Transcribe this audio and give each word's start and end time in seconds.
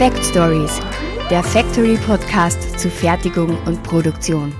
Fact 0.00 0.24
Stories, 0.24 0.80
der 1.28 1.42
Factory 1.42 1.94
Podcast 1.98 2.80
zu 2.80 2.88
Fertigung 2.88 3.62
und 3.66 3.82
Produktion. 3.82 4.50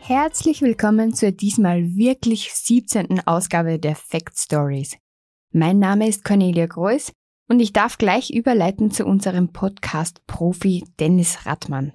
Herzlich 0.00 0.62
willkommen 0.62 1.14
zur 1.14 1.30
diesmal 1.30 1.94
wirklich 1.94 2.52
17. 2.52 3.24
Ausgabe 3.24 3.78
der 3.78 3.94
Fact 3.94 4.36
Stories. 4.36 4.96
Mein 5.52 5.78
Name 5.78 6.08
ist 6.08 6.24
Cornelia 6.24 6.66
Greuß 6.66 7.12
und 7.48 7.60
ich 7.60 7.72
darf 7.72 7.98
gleich 7.98 8.30
überleiten 8.30 8.90
zu 8.90 9.06
unserem 9.06 9.52
Podcast-Profi 9.52 10.82
Dennis 10.98 11.46
Rattmann. 11.46 11.92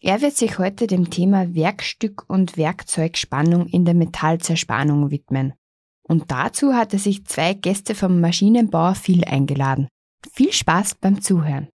Er 0.00 0.20
wird 0.22 0.36
sich 0.36 0.58
heute 0.58 0.88
dem 0.88 1.08
Thema 1.08 1.54
Werkstück 1.54 2.24
und 2.28 2.56
Werkzeugspannung 2.56 3.68
in 3.68 3.84
der 3.84 3.94
Metallzerspannung 3.94 5.12
widmen. 5.12 5.52
Und 6.02 6.32
dazu 6.32 6.74
hat 6.74 6.92
er 6.92 6.98
sich 6.98 7.26
zwei 7.26 7.54
Gäste 7.54 7.94
vom 7.94 8.20
Maschinenbauer 8.20 8.96
Phil 8.96 9.24
eingeladen. 9.24 9.86
Viel 10.28 10.52
Spaß 10.52 10.96
beim 10.96 11.22
Zuhören. 11.22 11.68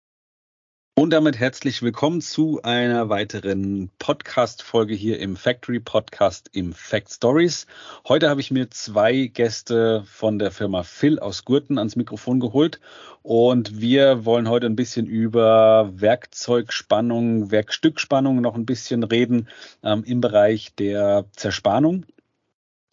Und 0.97 1.11
damit 1.11 1.41
herzlich 1.41 1.83
willkommen 1.83 2.21
zu 2.21 2.61
einer 2.63 3.09
weiteren 3.09 3.91
Podcast-Folge 3.99 4.95
hier 4.95 5.19
im 5.19 5.35
Factory 5.35 5.81
Podcast 5.81 6.51
im 6.53 6.73
Fact 6.73 7.11
Stories. 7.11 7.67
Heute 8.07 8.29
habe 8.29 8.41
ich 8.41 8.53
mir 8.53 8.71
zwei 8.71 9.27
Gäste 9.27 10.05
von 10.07 10.39
der 10.39 10.53
Firma 10.53 10.85
Phil 10.85 11.19
aus 11.19 11.45
Gurten 11.45 11.79
ans 11.79 11.97
Mikrofon 11.97 12.39
geholt 12.39 12.81
und 13.23 13.81
wir 13.81 14.25
wollen 14.25 14.49
heute 14.49 14.67
ein 14.67 14.77
bisschen 14.77 15.07
über 15.07 15.91
Werkzeugspannung, 15.95 17.51
Werkstückspannung 17.51 18.41
noch 18.41 18.55
ein 18.55 18.67
bisschen 18.67 19.03
reden 19.03 19.49
ähm, 19.83 20.05
im 20.05 20.21
Bereich 20.21 20.75
der 20.77 21.25
Zerspannung, 21.33 22.05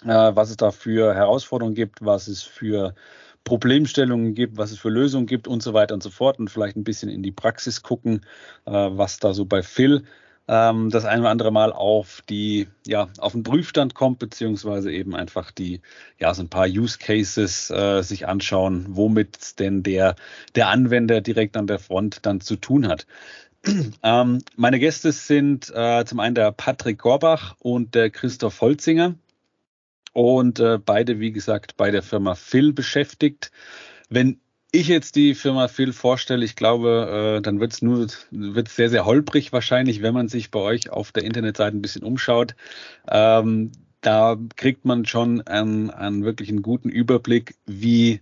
äh, 0.04 0.08
was 0.08 0.50
es 0.50 0.58
da 0.58 0.72
für 0.72 1.14
Herausforderungen 1.14 1.76
gibt, 1.76 2.04
was 2.04 2.28
es 2.28 2.42
für 2.42 2.96
Problemstellungen 3.44 4.34
gibt, 4.36 4.58
was 4.58 4.72
es 4.72 4.80
für 4.80 4.90
Lösungen 4.90 5.26
gibt 5.26 5.48
und 5.48 5.64
so 5.64 5.74
weiter 5.74 5.94
und 5.94 6.04
so 6.04 6.10
fort 6.10 6.40
und 6.40 6.50
vielleicht 6.50 6.78
ein 6.78 6.84
bisschen 6.84 7.10
in 7.10 7.24
die 7.24 7.32
Praxis 7.32 7.82
gucken, 7.82 8.22
äh, 8.66 8.72
was 8.72 9.20
da 9.20 9.34
so 9.34 9.46
bei 9.46 9.64
Phil 9.64 10.04
ähm, 10.48 10.90
das 10.90 11.06
ein 11.06 11.22
oder 11.22 11.30
andere 11.30 11.52
Mal 11.52 11.72
auf 11.72 12.22
die, 12.30 12.68
ja, 12.86 13.10
auf 13.20 13.32
den 13.32 13.44
Prüfstand 13.44 13.96
kommt, 13.96 14.20
beziehungsweise 14.20 14.92
eben 14.92 15.16
einfach 15.16 15.52
die, 15.52 15.82
ja, 16.20 16.34
so 16.34 16.44
ein 16.44 16.50
paar 16.50 16.68
Use 16.68 16.98
Cases 16.98 17.70
äh, 17.70 18.02
sich 18.02 18.28
anschauen, 18.28 18.86
womit 18.90 19.60
denn 19.60 19.84
der, 19.84 20.16
der 20.56 20.68
Anwender 20.70 21.22
direkt 21.22 21.58
an 21.58 21.68
der 21.68 21.80
Front 21.80 22.26
dann 22.26 22.42
zu 22.42 22.58
tun 22.58 22.88
hat. 22.88 23.08
ähm, 24.04 24.40
meine 24.56 24.80
Gäste 24.80 25.12
sind 25.12 25.72
äh, 25.74 26.04
zum 26.06 26.20
einen 26.20 26.36
der 26.36 26.52
Patrick 26.52 27.00
Gorbach 27.00 27.56
und 27.60 27.96
der 27.96 28.10
Christoph 28.10 28.60
Holzinger 28.62 29.16
und 30.14 30.60
äh, 30.60 30.78
beide, 30.78 31.20
wie 31.20 31.32
gesagt, 31.32 31.78
bei 31.78 31.92
der 31.92 32.04
Firma 32.04 32.36
Phil 32.36 32.74
beschäftigt. 32.74 33.52
Wenn 34.10 34.40
ich 34.72 34.88
jetzt 34.88 35.16
die 35.16 35.36
Firma 35.36 35.68
Phil 35.68 35.94
vorstelle, 35.94 36.46
ich 36.46 36.56
glaube, 36.56 37.38
äh, 37.38 37.42
dann 37.42 37.60
wird 37.60 37.74
es 37.74 37.82
nur 37.82 38.08
wird's 38.32 38.76
sehr, 38.76 38.90
sehr 38.90 39.06
holprig 39.06 39.52
wahrscheinlich, 39.52 40.02
wenn 40.02 40.14
man 40.14 40.30
sich 40.30 40.52
bei 40.52 40.60
euch 40.60 40.90
auf 40.90 41.12
der 41.12 41.24
Internetseite 41.24 41.76
ein 41.76 41.82
bisschen 41.82 42.04
umschaut. 42.04 42.56
Ähm, 43.10 43.72
da 44.02 44.38
kriegt 44.56 44.86
man 44.86 45.06
schon 45.06 45.42
einen, 45.42 45.90
einen 45.90 46.24
wirklich 46.24 46.50
einen 46.50 46.62
guten 46.62 46.90
Überblick, 46.90 47.56
wie 47.66 48.22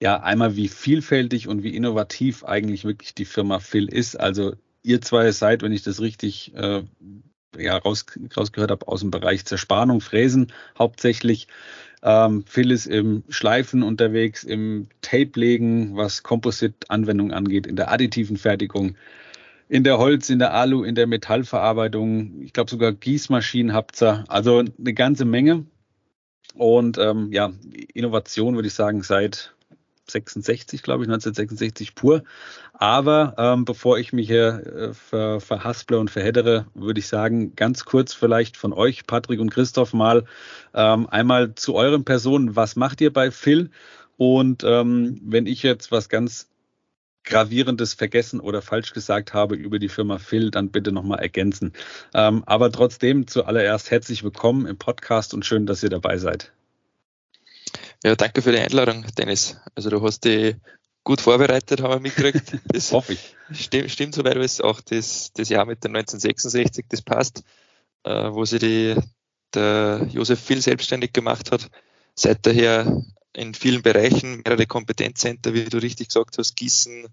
ja 0.00 0.20
einmal 0.20 0.56
wie 0.56 0.68
vielfältig 0.68 1.46
und 1.46 1.62
wie 1.62 1.76
innovativ 1.76 2.44
eigentlich 2.44 2.84
wirklich 2.84 3.14
die 3.14 3.24
Firma 3.24 3.60
Phil 3.60 3.88
ist. 3.88 4.18
Also 4.18 4.54
ihr 4.82 5.00
zwei 5.00 5.30
seid, 5.30 5.62
wenn 5.62 5.72
ich 5.72 5.82
das 5.82 6.00
richtig 6.00 6.54
äh, 6.56 6.82
ja, 7.58 7.76
raus, 7.76 8.06
rausgehört 8.36 8.70
habe, 8.70 8.88
aus 8.88 9.00
dem 9.00 9.10
Bereich 9.10 9.44
Zerspannung, 9.44 10.00
Fräsen 10.00 10.52
hauptsächlich. 10.78 11.48
Ähm, 12.02 12.44
Phil 12.46 12.70
ist 12.70 12.86
im 12.86 13.22
Schleifen 13.28 13.82
unterwegs, 13.82 14.42
im 14.42 14.88
Tape-Legen, 15.02 15.96
was 15.96 16.22
Composite-Anwendung 16.22 17.32
angeht, 17.32 17.66
in 17.66 17.76
der 17.76 17.92
additiven 17.92 18.36
Fertigung, 18.36 18.96
in 19.68 19.84
der 19.84 19.98
Holz, 19.98 20.28
in 20.28 20.38
der 20.38 20.52
Alu, 20.52 20.82
in 20.82 20.94
der 20.94 21.06
Metallverarbeitung. 21.06 22.42
Ich 22.42 22.52
glaube 22.52 22.70
sogar 22.70 22.92
Gießmaschinen 22.92 23.72
habt 23.72 24.02
ihr. 24.02 24.24
Also 24.28 24.58
eine 24.58 24.94
ganze 24.94 25.24
Menge. 25.24 25.64
Und 26.54 26.98
ähm, 26.98 27.32
ja, 27.32 27.52
Innovation 27.94 28.56
würde 28.56 28.68
ich 28.68 28.74
sagen 28.74 29.02
seit 29.02 29.54
66, 30.10 30.82
glaube 30.82 31.04
ich, 31.04 31.08
1966 31.08 31.94
pur. 31.94 32.22
Aber 32.72 33.34
ähm, 33.38 33.64
bevor 33.64 33.98
ich 33.98 34.12
mich 34.12 34.26
hier 34.26 34.66
äh, 34.66 34.94
ver, 34.94 35.40
verhasple 35.40 35.98
und 35.98 36.10
verheddere, 36.10 36.66
würde 36.74 37.00
ich 37.00 37.08
sagen, 37.08 37.54
ganz 37.54 37.84
kurz 37.84 38.12
vielleicht 38.12 38.56
von 38.56 38.72
euch, 38.72 39.06
Patrick 39.06 39.40
und 39.40 39.50
Christoph, 39.50 39.92
mal 39.92 40.24
ähm, 40.74 41.08
einmal 41.08 41.54
zu 41.54 41.74
euren 41.74 42.04
Personen. 42.04 42.56
Was 42.56 42.76
macht 42.76 43.00
ihr 43.00 43.12
bei 43.12 43.30
Phil? 43.30 43.70
Und 44.16 44.64
ähm, 44.64 45.20
wenn 45.22 45.46
ich 45.46 45.62
jetzt 45.62 45.92
was 45.92 46.08
ganz 46.08 46.48
Gravierendes 47.24 47.94
vergessen 47.94 48.40
oder 48.40 48.62
falsch 48.62 48.92
gesagt 48.92 49.32
habe 49.32 49.54
über 49.54 49.78
die 49.78 49.88
Firma 49.88 50.18
Phil, 50.18 50.50
dann 50.50 50.70
bitte 50.70 50.92
nochmal 50.92 51.20
ergänzen. 51.20 51.72
Ähm, 52.14 52.42
aber 52.46 52.72
trotzdem 52.72 53.26
zuallererst 53.26 53.90
herzlich 53.90 54.24
willkommen 54.24 54.66
im 54.66 54.76
Podcast 54.76 55.32
und 55.34 55.46
schön, 55.46 55.66
dass 55.66 55.82
ihr 55.82 55.90
dabei 55.90 56.18
seid. 56.18 56.52
Ja, 58.04 58.16
danke 58.16 58.42
für 58.42 58.50
die 58.50 58.58
Einladung, 58.58 59.06
Dennis. 59.16 59.56
Also 59.76 59.88
du 59.88 60.02
hast 60.02 60.24
die 60.24 60.56
gut 61.04 61.20
vorbereitet, 61.20 61.82
haben 61.82 61.94
wir 61.94 62.00
mitgekriegt. 62.00 62.58
Das 62.72 62.90
hoffe 62.90 63.12
ich. 63.12 63.36
Stimmt, 63.52 63.90
stimmt 63.92 64.14
soweit 64.14 64.36
alles. 64.36 64.60
Auch 64.60 64.80
das, 64.80 65.32
das 65.34 65.48
Jahr 65.48 65.66
mit 65.66 65.84
den 65.84 65.94
1966, 65.94 66.86
das 66.88 67.02
passt, 67.02 67.44
äh, 68.02 68.30
wo 68.32 68.44
sich 68.44 68.60
die, 68.60 68.96
der 69.54 70.08
Josef 70.10 70.40
viel 70.40 70.60
selbstständig 70.60 71.12
gemacht 71.12 71.52
hat. 71.52 71.70
Seit 72.14 72.44
daher 72.44 73.04
in 73.34 73.54
vielen 73.54 73.82
Bereichen 73.82 74.42
mehrere 74.44 74.66
Kompetenzcenter, 74.66 75.54
wie 75.54 75.64
du 75.64 75.78
richtig 75.78 76.08
gesagt 76.08 76.38
hast, 76.38 76.56
Gießen, 76.56 77.06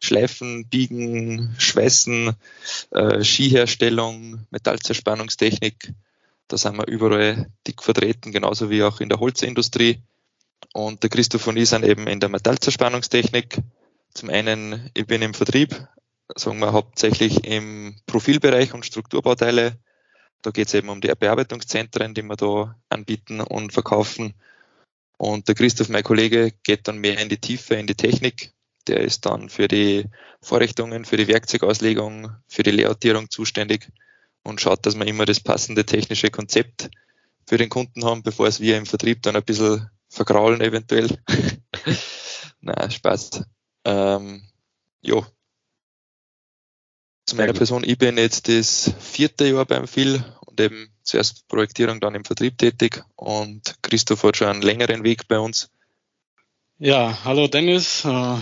Schleifen, 0.00 0.66
Biegen, 0.66 1.54
Schweißen, 1.56 2.34
äh, 2.90 3.22
Skiherstellung, 3.22 4.44
Metallzerspannungstechnik. 4.50 5.92
Da 6.48 6.56
sind 6.56 6.76
wir 6.76 6.88
überall 6.88 7.46
dick 7.66 7.82
vertreten, 7.82 8.32
genauso 8.32 8.68
wie 8.70 8.82
auch 8.82 9.00
in 9.00 9.08
der 9.08 9.20
Holzindustrie. 9.20 10.02
Und 10.72 11.02
der 11.02 11.10
Christoph 11.10 11.46
und 11.46 11.56
ich 11.56 11.68
sind 11.68 11.84
eben 11.84 12.06
in 12.06 12.20
der 12.20 12.28
Metallzerspannungstechnik. 12.28 13.58
Zum 14.14 14.30
einen, 14.30 14.90
ich 14.94 15.06
bin 15.06 15.22
im 15.22 15.34
Vertrieb, 15.34 15.86
sagen 16.36 16.60
wir 16.60 16.72
hauptsächlich 16.72 17.44
im 17.44 17.96
Profilbereich 18.06 18.74
und 18.74 18.86
Strukturbauteile. 18.86 19.78
Da 20.42 20.50
geht 20.50 20.68
es 20.68 20.74
eben 20.74 20.88
um 20.88 21.00
die 21.00 21.12
Bearbeitungszentren, 21.14 22.14
die 22.14 22.22
wir 22.22 22.36
da 22.36 22.76
anbieten 22.88 23.40
und 23.40 23.72
verkaufen. 23.72 24.34
Und 25.16 25.46
der 25.46 25.54
Christoph, 25.54 25.88
mein 25.88 26.02
Kollege, 26.02 26.52
geht 26.64 26.88
dann 26.88 26.98
mehr 26.98 27.18
in 27.18 27.28
die 27.28 27.38
Tiefe, 27.38 27.74
in 27.74 27.86
die 27.86 27.94
Technik. 27.94 28.52
Der 28.88 29.00
ist 29.00 29.24
dann 29.26 29.48
für 29.48 29.68
die 29.68 30.06
Vorrichtungen, 30.40 31.04
für 31.04 31.16
die 31.16 31.28
Werkzeugauslegung, 31.28 32.32
für 32.48 32.64
die 32.64 32.72
Layoutierung 32.72 33.30
zuständig 33.30 33.88
und 34.42 34.60
schaut, 34.60 34.84
dass 34.84 34.96
wir 34.96 35.06
immer 35.06 35.24
das 35.24 35.38
passende 35.38 35.86
technische 35.86 36.30
Konzept 36.30 36.90
für 37.46 37.58
den 37.58 37.68
Kunden 37.68 38.04
haben, 38.04 38.22
bevor 38.22 38.48
es 38.48 38.58
wir 38.58 38.76
im 38.76 38.86
Vertrieb 38.86 39.22
dann 39.22 39.36
ein 39.36 39.44
bisschen 39.44 39.88
vergraulen 40.12 40.60
eventuell. 40.60 41.08
Na, 42.60 42.88
Spaß. 42.88 43.44
Ähm, 43.84 44.42
jo. 45.00 45.26
Zu 47.26 47.36
meiner 47.36 47.54
Person, 47.54 47.82
ich 47.84 47.96
bin 47.98 48.18
jetzt 48.18 48.48
das 48.48 48.92
vierte 49.00 49.46
Jahr 49.46 49.64
beim 49.64 49.88
Phil 49.88 50.22
und 50.40 50.60
eben 50.60 50.92
zuerst 51.02 51.48
Projektierung, 51.48 51.98
dann 52.00 52.14
im 52.14 52.24
Vertrieb 52.24 52.58
tätig 52.58 53.02
und 53.16 53.76
Christoph 53.82 54.22
hat 54.24 54.36
schon 54.36 54.48
einen 54.48 54.62
längeren 54.62 55.02
Weg 55.02 55.28
bei 55.28 55.38
uns. 55.38 55.70
Ja, 56.78 57.24
hallo 57.24 57.48
Dennis, 57.48 58.04
äh, 58.04 58.36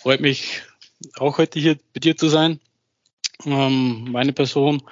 freut 0.00 0.20
mich 0.20 0.62
auch 1.16 1.38
heute 1.38 1.58
hier 1.58 1.78
bei 1.92 2.00
dir 2.00 2.16
zu 2.16 2.28
sein. 2.28 2.60
Ähm, 3.44 4.06
meine 4.10 4.32
Person, 4.32 4.82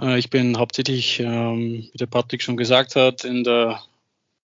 äh, 0.00 0.18
ich 0.18 0.30
bin 0.30 0.58
hauptsächlich, 0.58 1.20
ähm, 1.20 1.88
wie 1.92 1.98
der 1.98 2.06
Patrick 2.06 2.42
schon 2.42 2.56
gesagt 2.56 2.96
hat, 2.96 3.24
in 3.24 3.44
der 3.44 3.82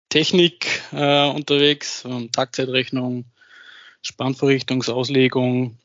Technik 0.08 0.82
äh, 0.92 1.28
unterwegs, 1.28 2.04
ähm, 2.04 2.32
Taktzeitrechnung, 2.32 3.26
Spannverrichtungsauslegung, 4.02 5.78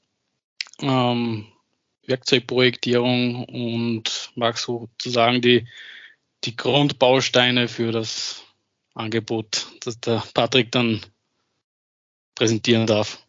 ähm, 0.80 1.48
Werkzeugprojektierung 2.06 3.46
und 3.46 4.32
mag 4.36 4.58
sozusagen 4.58 5.42
die, 5.42 5.68
die 6.44 6.56
Grundbausteine 6.56 7.68
für 7.68 7.92
das 7.92 8.44
Angebot, 8.94 9.68
das 9.82 10.00
der 10.00 10.24
Patrick 10.34 10.72
dann 10.72 11.02
präsentieren 12.36 12.88
darf. 12.88 13.20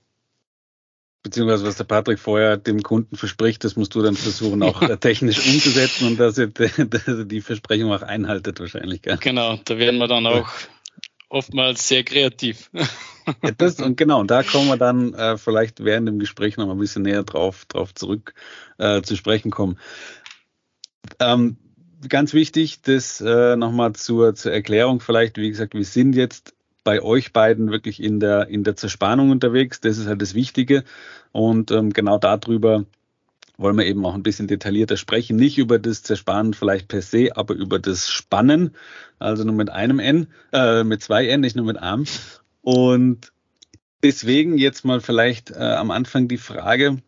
Beziehungsweise 1.23 1.64
was 1.64 1.76
der 1.76 1.85
Patrick 1.85 2.19
vorher 2.19 2.58
dem 2.58 2.82
Kunden 2.82 3.17
verspricht, 3.17 3.64
das 3.64 3.76
musst 3.76 3.94
du 3.94 4.02
dann 4.02 4.14
versuchen 4.14 4.62
auch 4.62 4.81
technisch 5.00 5.38
umzusetzen 5.38 6.08
und 6.08 6.20
dass 6.20 6.37
er, 6.37 6.49
dass 6.87 7.08
er 7.08 7.25
die 7.25 7.41
Versprechung 7.41 7.93
auch 7.93 8.02
einhaltet 8.02 8.61
wahrscheinlich. 8.61 9.00
Gell? 9.00 9.17
Genau, 9.17 9.58
da 9.64 9.79
werden 9.79 9.99
wir 9.99 10.06
dann 10.06 10.26
auch 10.26 10.50
oftmals 11.28 11.88
sehr 11.88 12.04
kreativ. 12.04 12.70
Ja, 13.42 13.50
das, 13.56 13.80
und 13.80 13.96
genau, 13.96 14.20
und 14.20 14.30
da 14.30 14.42
kommen 14.42 14.68
wir 14.68 14.76
dann 14.76 15.14
äh, 15.14 15.38
vielleicht 15.38 15.82
während 15.82 16.06
dem 16.08 16.18
Gespräch 16.18 16.56
noch 16.56 16.66
mal 16.66 16.72
ein 16.72 16.78
bisschen 16.78 17.02
näher 17.02 17.22
drauf, 17.22 17.64
drauf 17.66 17.94
zurück 17.94 18.34
äh, 18.78 19.02
zu 19.02 19.16
sprechen 19.16 19.50
kommen. 19.50 19.78
Ähm, 21.18 21.56
ganz 22.08 22.34
wichtig, 22.34 22.82
das 22.82 23.20
äh, 23.20 23.56
nochmal 23.56 23.94
zur, 23.94 24.34
zur 24.34 24.52
Erklärung 24.52 25.00
vielleicht, 25.00 25.38
wie 25.38 25.48
gesagt, 25.48 25.74
wir 25.74 25.84
sind 25.84 26.14
jetzt 26.14 26.54
bei 26.84 27.02
euch 27.02 27.32
beiden 27.32 27.70
wirklich 27.70 28.02
in 28.02 28.20
der, 28.20 28.48
in 28.48 28.62
der 28.62 28.76
Zerspannung 28.76 29.30
unterwegs. 29.30 29.80
Das 29.80 29.96
ist 29.96 30.06
halt 30.06 30.20
das 30.20 30.34
Wichtige. 30.34 30.84
Und 31.32 31.70
ähm, 31.70 31.92
genau 31.92 32.18
darüber 32.18 32.84
wollen 33.56 33.76
wir 33.76 33.86
eben 33.86 34.04
auch 34.04 34.14
ein 34.14 34.22
bisschen 34.22 34.48
detaillierter 34.48 34.96
sprechen. 34.96 35.36
Nicht 35.36 35.58
über 35.58 35.78
das 35.78 36.02
Zerspannen 36.02 36.54
vielleicht 36.54 36.88
per 36.88 37.02
se, 37.02 37.36
aber 37.36 37.54
über 37.54 37.78
das 37.78 38.10
Spannen. 38.10 38.74
Also 39.18 39.44
nur 39.44 39.54
mit 39.54 39.70
einem 39.70 39.98
N, 39.98 40.28
äh, 40.52 40.84
mit 40.84 41.02
zwei 41.02 41.26
N, 41.28 41.40
nicht 41.40 41.56
nur 41.56 41.66
mit 41.66 41.78
einem. 41.78 42.06
Und 42.62 43.32
deswegen 44.02 44.58
jetzt 44.58 44.84
mal 44.84 45.00
vielleicht 45.00 45.50
äh, 45.50 45.58
am 45.58 45.90
Anfang 45.90 46.28
die 46.28 46.38
Frage, 46.38 46.98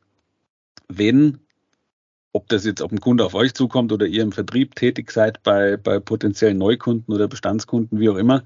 wenn 0.88 1.40
ob 2.36 2.48
das 2.48 2.66
jetzt, 2.66 2.82
ob 2.82 2.92
ein 2.92 3.00
Kunde 3.00 3.24
auf 3.24 3.34
euch 3.34 3.54
zukommt 3.54 3.92
oder 3.92 4.04
ihr 4.04 4.22
im 4.22 4.30
Vertrieb 4.30 4.74
tätig 4.74 5.10
seid 5.10 5.42
bei, 5.42 5.78
bei 5.78 5.98
potenziellen 6.00 6.58
Neukunden 6.58 7.14
oder 7.14 7.28
Bestandskunden, 7.28 7.98
wie 7.98 8.10
auch 8.10 8.16
immer, 8.16 8.44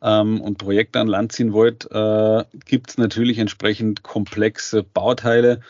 ähm, 0.00 0.40
und 0.40 0.58
Projekte 0.58 1.00
an 1.00 1.08
Land 1.08 1.32
ziehen 1.32 1.52
wollt, 1.52 1.90
äh, 1.90 2.44
gibt 2.66 2.90
es 2.90 2.98
natürlich 2.98 3.38
entsprechend 3.38 4.04
komplexe 4.04 4.84
Bauteile, 4.84 5.60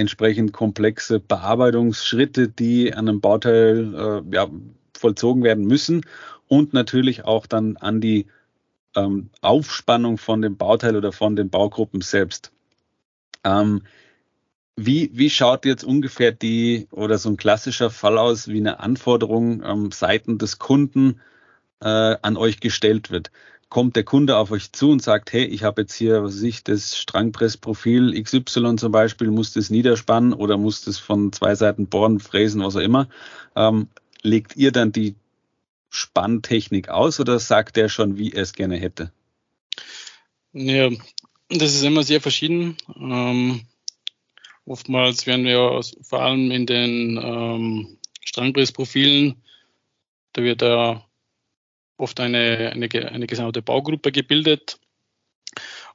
entsprechend 0.00 0.52
komplexe 0.52 1.20
Bearbeitungsschritte, 1.20 2.48
die 2.48 2.92
an 2.92 3.08
einem 3.08 3.20
Bauteil 3.20 3.94
äh, 3.94 4.34
ja, 4.34 4.48
vollzogen 4.96 5.42
werden 5.44 5.66
müssen 5.66 6.04
und 6.48 6.72
natürlich 6.72 7.24
auch 7.24 7.46
dann 7.46 7.76
an 7.76 8.00
die 8.00 8.26
ähm, 8.96 9.30
Aufspannung 9.40 10.18
von 10.18 10.42
dem 10.42 10.56
Bauteil 10.56 10.96
oder 10.96 11.12
von 11.12 11.36
den 11.36 11.50
Baugruppen 11.50 12.00
selbst. 12.00 12.52
Ähm, 13.44 13.82
wie, 14.76 15.10
wie 15.12 15.30
schaut 15.30 15.64
jetzt 15.64 15.84
ungefähr 15.84 16.32
die 16.32 16.88
oder 16.90 17.18
so 17.18 17.28
ein 17.28 17.36
klassischer 17.36 17.90
Fall 17.90 18.18
aus, 18.18 18.48
wie 18.48 18.58
eine 18.58 18.80
Anforderung 18.80 19.62
ähm, 19.62 19.92
seiten 19.92 20.38
des 20.38 20.58
Kunden 20.58 21.20
äh, 21.80 22.16
an 22.22 22.36
euch 22.36 22.60
gestellt 22.60 23.10
wird? 23.10 23.30
Kommt 23.70 23.96
der 23.96 24.04
Kunde 24.04 24.36
auf 24.36 24.50
euch 24.50 24.72
zu 24.72 24.90
und 24.90 25.00
sagt, 25.00 25.32
hey, 25.32 25.44
ich 25.44 25.62
habe 25.62 25.82
jetzt 25.82 25.94
hier, 25.94 26.22
was 26.22 26.42
ich, 26.42 26.62
das 26.62 26.98
Strangpressprofil 26.98 28.22
XY 28.22 28.76
zum 28.76 28.92
Beispiel, 28.92 29.30
muss 29.30 29.54
das 29.54 29.70
niederspannen 29.70 30.34
oder 30.34 30.58
muss 30.58 30.82
das 30.82 30.98
von 30.98 31.32
zwei 31.32 31.54
Seiten 31.54 31.86
bohren, 31.86 32.20
fräsen, 32.20 32.62
was 32.62 32.76
auch 32.76 32.80
immer. 32.80 33.08
Ähm, 33.56 33.88
legt 34.22 34.56
ihr 34.56 34.72
dann 34.72 34.92
die 34.92 35.14
Spanntechnik 35.88 36.90
aus 36.90 37.18
oder 37.18 37.38
sagt 37.38 37.76
der 37.76 37.88
schon, 37.88 38.18
wie 38.18 38.32
er 38.32 38.42
es 38.42 38.52
gerne 38.52 38.76
hätte? 38.76 39.12
Ja, 40.52 40.90
das 41.48 41.74
ist 41.74 41.82
immer 41.82 42.02
sehr 42.02 42.20
verschieden. 42.20 42.76
Ähm, 42.96 43.62
Oftmals 44.70 45.26
werden 45.26 45.46
wir 45.46 45.80
vor 46.02 46.22
allem 46.22 46.52
in 46.52 46.64
den 46.64 47.18
ähm, 47.20 47.98
Strangpressprofilen, 48.22 49.42
da 50.32 50.44
wird 50.44 50.62
da 50.62 51.04
oft 52.00 52.18
eine, 52.20 52.70
eine, 52.72 52.88
eine 52.90 53.26
gesamte 53.26 53.62
Baugruppe 53.62 54.12
gebildet. 54.12 54.78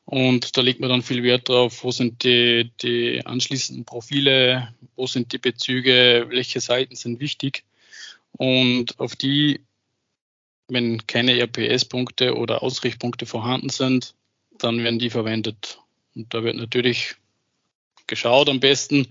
Und 0.06 0.56
da 0.56 0.62
legt 0.62 0.80
man 0.80 0.90
dann 0.90 1.02
viel 1.02 1.24
Wert 1.24 1.50
drauf, 1.50 1.84
wo 1.84 1.92
sind 1.92 2.24
die, 2.24 2.72
die 2.82 3.26
anschließenden 3.26 3.86
Profile, 3.86 4.74
wo 4.96 5.08
sind 5.08 5.34
die 5.34 5.40
Bezüge, 5.40 6.28
welche 6.30 6.62
Seiten 6.62 6.96
sind 6.96 7.20
wichtig. 7.20 7.64
Und 8.34 9.00
auf 9.00 9.16
die, 9.16 9.62
wenn 10.68 11.08
keine 11.08 11.40
RPS-Punkte 11.40 12.36
oder 12.36 12.62
Ausrichtpunkte 12.62 13.26
vorhanden 13.26 13.70
sind, 13.70 14.14
dann 14.60 14.84
werden 14.84 15.00
die 15.00 15.10
verwendet. 15.10 15.80
Und 16.16 16.34
da 16.34 16.44
wird 16.44 16.56
natürlich 16.56 17.16
geschaut 18.08 18.50
am 18.50 18.60
besten, 18.60 19.08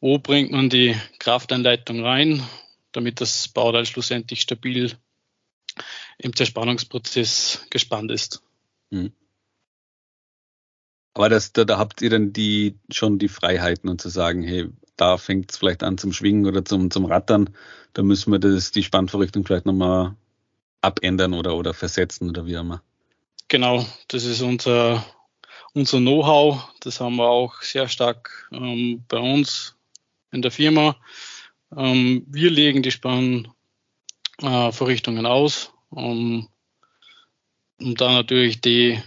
wo 0.00 0.18
bringt 0.18 0.50
man 0.52 0.68
die 0.68 0.96
Kraftanleitung 1.18 2.04
rein, 2.04 2.42
damit 2.92 3.20
das 3.20 3.48
Bauteil 3.48 3.86
schlussendlich 3.86 4.42
stabil 4.42 4.92
im 6.22 6.34
Zerspannungsprozess 6.34 7.66
gespannt 7.70 8.10
ist. 8.10 8.42
Mhm. 8.90 9.12
Aber 11.14 11.28
das, 11.28 11.52
da, 11.52 11.64
da, 11.64 11.78
habt 11.78 12.02
ihr 12.02 12.10
dann 12.10 12.32
die 12.32 12.78
schon 12.90 13.18
die 13.18 13.28
Freiheiten 13.28 13.88
und 13.88 14.00
zu 14.00 14.08
sagen, 14.08 14.42
hey, 14.42 14.68
da 14.96 15.16
fängt 15.16 15.50
es 15.50 15.58
vielleicht 15.58 15.82
an 15.82 15.98
zum 15.98 16.12
Schwingen 16.12 16.46
oder 16.46 16.64
zum, 16.64 16.90
zum 16.90 17.04
Rattern, 17.04 17.50
da 17.94 18.02
müssen 18.02 18.30
wir 18.30 18.38
das, 18.38 18.70
die 18.70 18.84
Spannvorrichtung 18.84 19.44
vielleicht 19.44 19.66
nochmal 19.66 20.14
abändern 20.82 21.34
oder, 21.34 21.56
oder 21.56 21.74
versetzen 21.74 22.28
oder 22.28 22.46
wie 22.46 22.54
immer. 22.54 22.82
Genau, 23.48 23.84
das 24.08 24.24
ist 24.24 24.42
unser 24.42 25.04
unser 25.72 25.98
Know-how, 25.98 26.68
das 26.80 27.00
haben 27.00 27.16
wir 27.16 27.28
auch 27.28 27.62
sehr 27.62 27.88
stark 27.88 28.48
ähm, 28.52 29.04
bei 29.08 29.18
uns 29.18 29.76
in 30.32 30.42
der 30.42 30.50
Firma. 30.50 30.96
Ähm, 31.76 32.24
wir 32.26 32.50
legen 32.50 32.82
die 32.82 32.90
Spannvorrichtungen 32.90 35.24
äh, 35.24 35.28
aus, 35.28 35.72
um, 35.90 36.48
um 37.80 37.94
da 37.94 38.12
natürlich 38.12 38.60
die, 38.60 39.00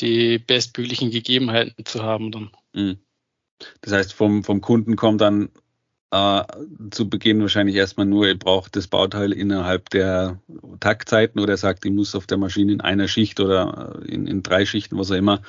die 0.00 0.38
bestmöglichen 0.38 1.10
Gegebenheiten 1.10 1.84
zu 1.84 2.02
haben 2.02 2.30
dann. 2.32 2.50
Mhm. 2.72 2.98
Das 3.80 3.92
heißt, 3.92 4.12
vom, 4.12 4.44
vom 4.44 4.60
Kunden 4.60 4.96
kommt 4.96 5.20
dann 5.20 5.50
äh, 6.10 6.42
zu 6.90 7.08
Beginn 7.10 7.40
wahrscheinlich 7.40 7.76
erstmal 7.76 8.06
nur, 8.06 8.26
er 8.26 8.34
braucht 8.34 8.76
das 8.76 8.86
Bauteil 8.86 9.32
innerhalb 9.32 9.90
der 9.90 10.40
Taktzeiten 10.80 11.40
oder 11.40 11.54
er 11.54 11.58
sagt, 11.58 11.84
ich 11.84 11.92
muss 11.92 12.14
auf 12.14 12.26
der 12.26 12.38
Maschine 12.38 12.72
in 12.72 12.80
einer 12.80 13.08
Schicht 13.08 13.40
oder 13.40 14.00
in, 14.06 14.26
in 14.26 14.42
drei 14.42 14.64
Schichten, 14.64 14.96
was 14.98 15.10
auch 15.10 15.16
immer, 15.16 15.42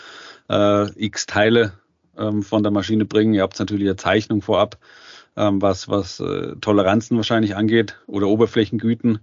äh, 0.49 0.89
x 1.01 1.27
Teile 1.27 1.73
ähm, 2.17 2.43
von 2.43 2.63
der 2.63 2.71
Maschine 2.71 3.05
bringen. 3.05 3.33
Ihr 3.33 3.43
habt 3.43 3.59
natürlich 3.59 3.87
eine 3.87 3.95
Zeichnung 3.95 4.41
vorab, 4.41 4.77
ähm, 5.37 5.61
was, 5.61 5.87
was 5.87 6.19
äh, 6.19 6.55
Toleranzen 6.59 7.15
wahrscheinlich 7.17 7.55
angeht 7.55 7.99
oder 8.07 8.27
Oberflächengüten 8.27 9.19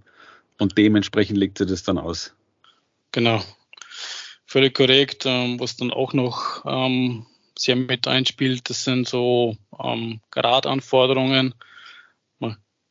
und 0.59 0.77
dementsprechend 0.77 1.37
legt 1.37 1.59
ihr 1.59 1.65
das 1.65 1.83
dann 1.83 1.97
aus. 1.97 2.33
Genau, 3.11 3.43
völlig 4.45 4.73
korrekt. 4.73 5.23
Ähm, 5.25 5.59
was 5.59 5.77
dann 5.77 5.91
auch 5.91 6.13
noch 6.13 6.63
ähm, 6.65 7.25
sehr 7.57 7.75
mit 7.75 8.07
einspielt, 8.07 8.69
das 8.69 8.83
sind 8.83 9.07
so 9.07 9.57
ähm, 9.79 10.21
Gradanforderungen. 10.31 11.53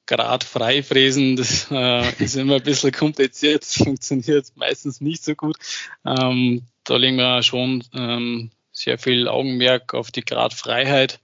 Grad 0.07 0.45
frei 0.45 0.85
fräsen, 0.85 1.35
das 1.35 1.67
äh, 1.71 2.23
ist 2.23 2.37
immer 2.37 2.57
ein 2.57 2.63
bisschen 2.63 2.93
kompliziert, 2.93 3.63
das 3.63 3.75
funktioniert 3.75 4.47
meistens 4.55 5.01
nicht 5.01 5.25
so 5.25 5.35
gut. 5.35 5.57
Ähm, 6.05 6.63
da 6.85 6.97
legen 6.97 7.17
wir 7.17 7.43
schon 7.43 7.83
ähm, 7.93 8.53
sehr 8.71 8.99
viel 8.99 9.27
Augenmerk 9.27 9.95
auf 9.95 10.13
die 10.13 10.25
Gradfreiheit, 10.25 11.19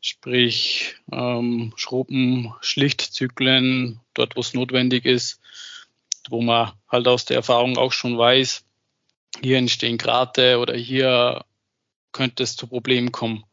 sprich 0.00 0.96
ähm, 1.12 1.72
Schrubben, 1.76 2.52
Schlichtzyklen, 2.60 4.00
dort 4.14 4.34
wo 4.34 4.40
es 4.40 4.54
notwendig 4.54 5.04
ist, 5.04 5.40
wo 6.30 6.40
man 6.40 6.72
halt 6.88 7.08
aus 7.08 7.24
der 7.24 7.36
Erfahrung 7.36 7.76
auch 7.76 7.92
schon 7.92 8.16
weiß, 8.16 8.64
hier 9.42 9.58
entstehen 9.58 9.98
Grate 9.98 10.58
oder 10.58 10.74
hier 10.74 11.44
könnte 12.12 12.42
es 12.42 12.56
zu 12.56 12.66
Problemen 12.66 13.12
kommen. 13.12 13.44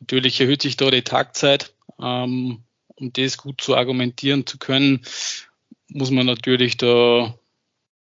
Natürlich 0.00 0.40
erhöht 0.40 0.62
sich 0.62 0.76
da 0.76 0.90
die 0.90 1.02
Tagzeit. 1.02 1.74
Ähm, 2.00 2.62
um 2.94 3.12
das 3.12 3.38
gut 3.38 3.60
zu 3.60 3.76
argumentieren 3.76 4.46
zu 4.46 4.58
können, 4.58 5.04
muss 5.88 6.10
man 6.10 6.26
natürlich 6.26 6.76
da 6.76 7.34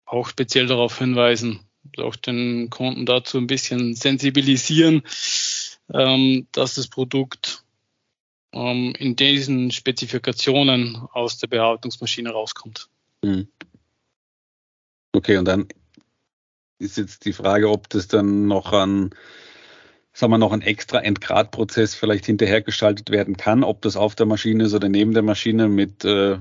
auch 0.05 0.27
speziell 0.27 0.67
darauf 0.67 0.98
hinweisen, 0.98 1.62
auch 1.98 2.15
den 2.15 2.69
Kunden 2.69 3.05
dazu 3.05 3.38
ein 3.38 3.48
bisschen 3.48 3.95
sensibilisieren, 3.95 5.03
ähm, 5.93 6.48
dass 6.51 6.75
das 6.75 6.88
Produkt 6.88 7.63
ähm, 8.51 8.93
in 8.98 9.15
diesen 9.15 9.72
Spezifikationen 9.72 10.98
aus 11.13 11.38
der 11.38 11.48
Bearbeitungsmaschine 11.48 12.29
rauskommt. 12.29 12.89
Mhm. 13.24 13.48
Okay, 15.13 15.38
und 15.38 15.46
dann 15.46 15.67
ist 16.79 16.98
jetzt 16.98 17.25
die 17.25 17.34
Frage, 17.34 17.70
ob 17.70 17.89
das 17.89 18.08
dann 18.08 18.48
noch 18.48 18.74
an, 18.74 19.12
sagen 20.12 20.34
wir 20.34 20.38
noch 20.38 20.51
ein 20.51 20.62
extra 20.62 21.00
Entgradprozess 21.00 21.96
vielleicht 21.96 22.25
hinterhergeschaltet 22.25 23.10
werden 23.10 23.38
kann, 23.38 23.63
ob 23.63 23.82
das 23.82 23.96
auf 23.96 24.15
der 24.15 24.25
Maschine 24.25 24.65
ist 24.65 24.74
oder 24.74 24.89
neben 24.89 25.13
der 25.13 25.24
Maschine 25.24 25.70
mit 25.70 26.03
äh, 26.03 26.39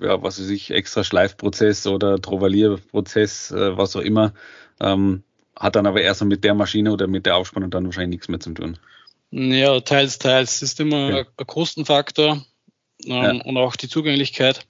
ja, 0.00 0.22
was 0.22 0.40
weiß 0.40 0.50
ich, 0.50 0.70
extra 0.70 1.04
Schleifprozess 1.04 1.86
oder 1.86 2.20
Trovalierprozess, 2.20 3.50
äh, 3.50 3.76
was 3.76 3.96
auch 3.96 4.00
immer, 4.00 4.32
ähm, 4.80 5.22
hat 5.56 5.76
dann 5.76 5.86
aber 5.86 6.00
erst 6.00 6.24
mit 6.24 6.44
der 6.44 6.54
Maschine 6.54 6.92
oder 6.92 7.06
mit 7.06 7.26
der 7.26 7.36
Aufspannung 7.36 7.70
dann 7.70 7.84
wahrscheinlich 7.84 8.18
nichts 8.18 8.28
mehr 8.28 8.40
zu 8.40 8.52
tun. 8.52 8.78
Ja, 9.30 9.80
teils, 9.80 10.18
teils. 10.18 10.62
Ist 10.62 10.80
immer 10.80 11.10
ja. 11.10 11.24
ein 11.36 11.46
Kostenfaktor 11.46 12.44
ähm, 13.04 13.12
ja. 13.12 13.30
und 13.44 13.56
auch 13.56 13.76
die 13.76 13.88
Zugänglichkeit. 13.88 14.66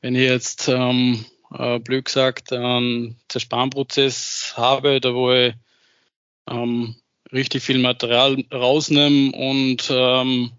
Wenn 0.00 0.14
ich 0.14 0.28
jetzt 0.28 0.68
ähm, 0.68 1.24
äh, 1.52 1.78
blöd 1.78 2.06
gesagt 2.06 2.52
einen 2.52 3.20
Zersparprozess 3.28 4.54
habe, 4.56 5.00
da 5.00 5.14
wo 5.14 5.32
ich 5.32 5.54
ähm, 6.48 6.96
richtig 7.32 7.62
viel 7.62 7.78
Material 7.78 8.44
rausnehme 8.52 9.32
und 9.32 9.88
ähm, 9.90 10.52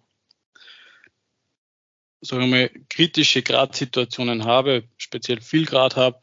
sagen 2.21 2.41
wir 2.41 2.47
mal, 2.47 2.69
kritische 2.89 3.43
Gradsituationen 3.43 4.45
habe, 4.45 4.85
speziell 4.97 5.39
viel 5.41 5.65
Grad 5.65 5.95
habe, 5.95 6.19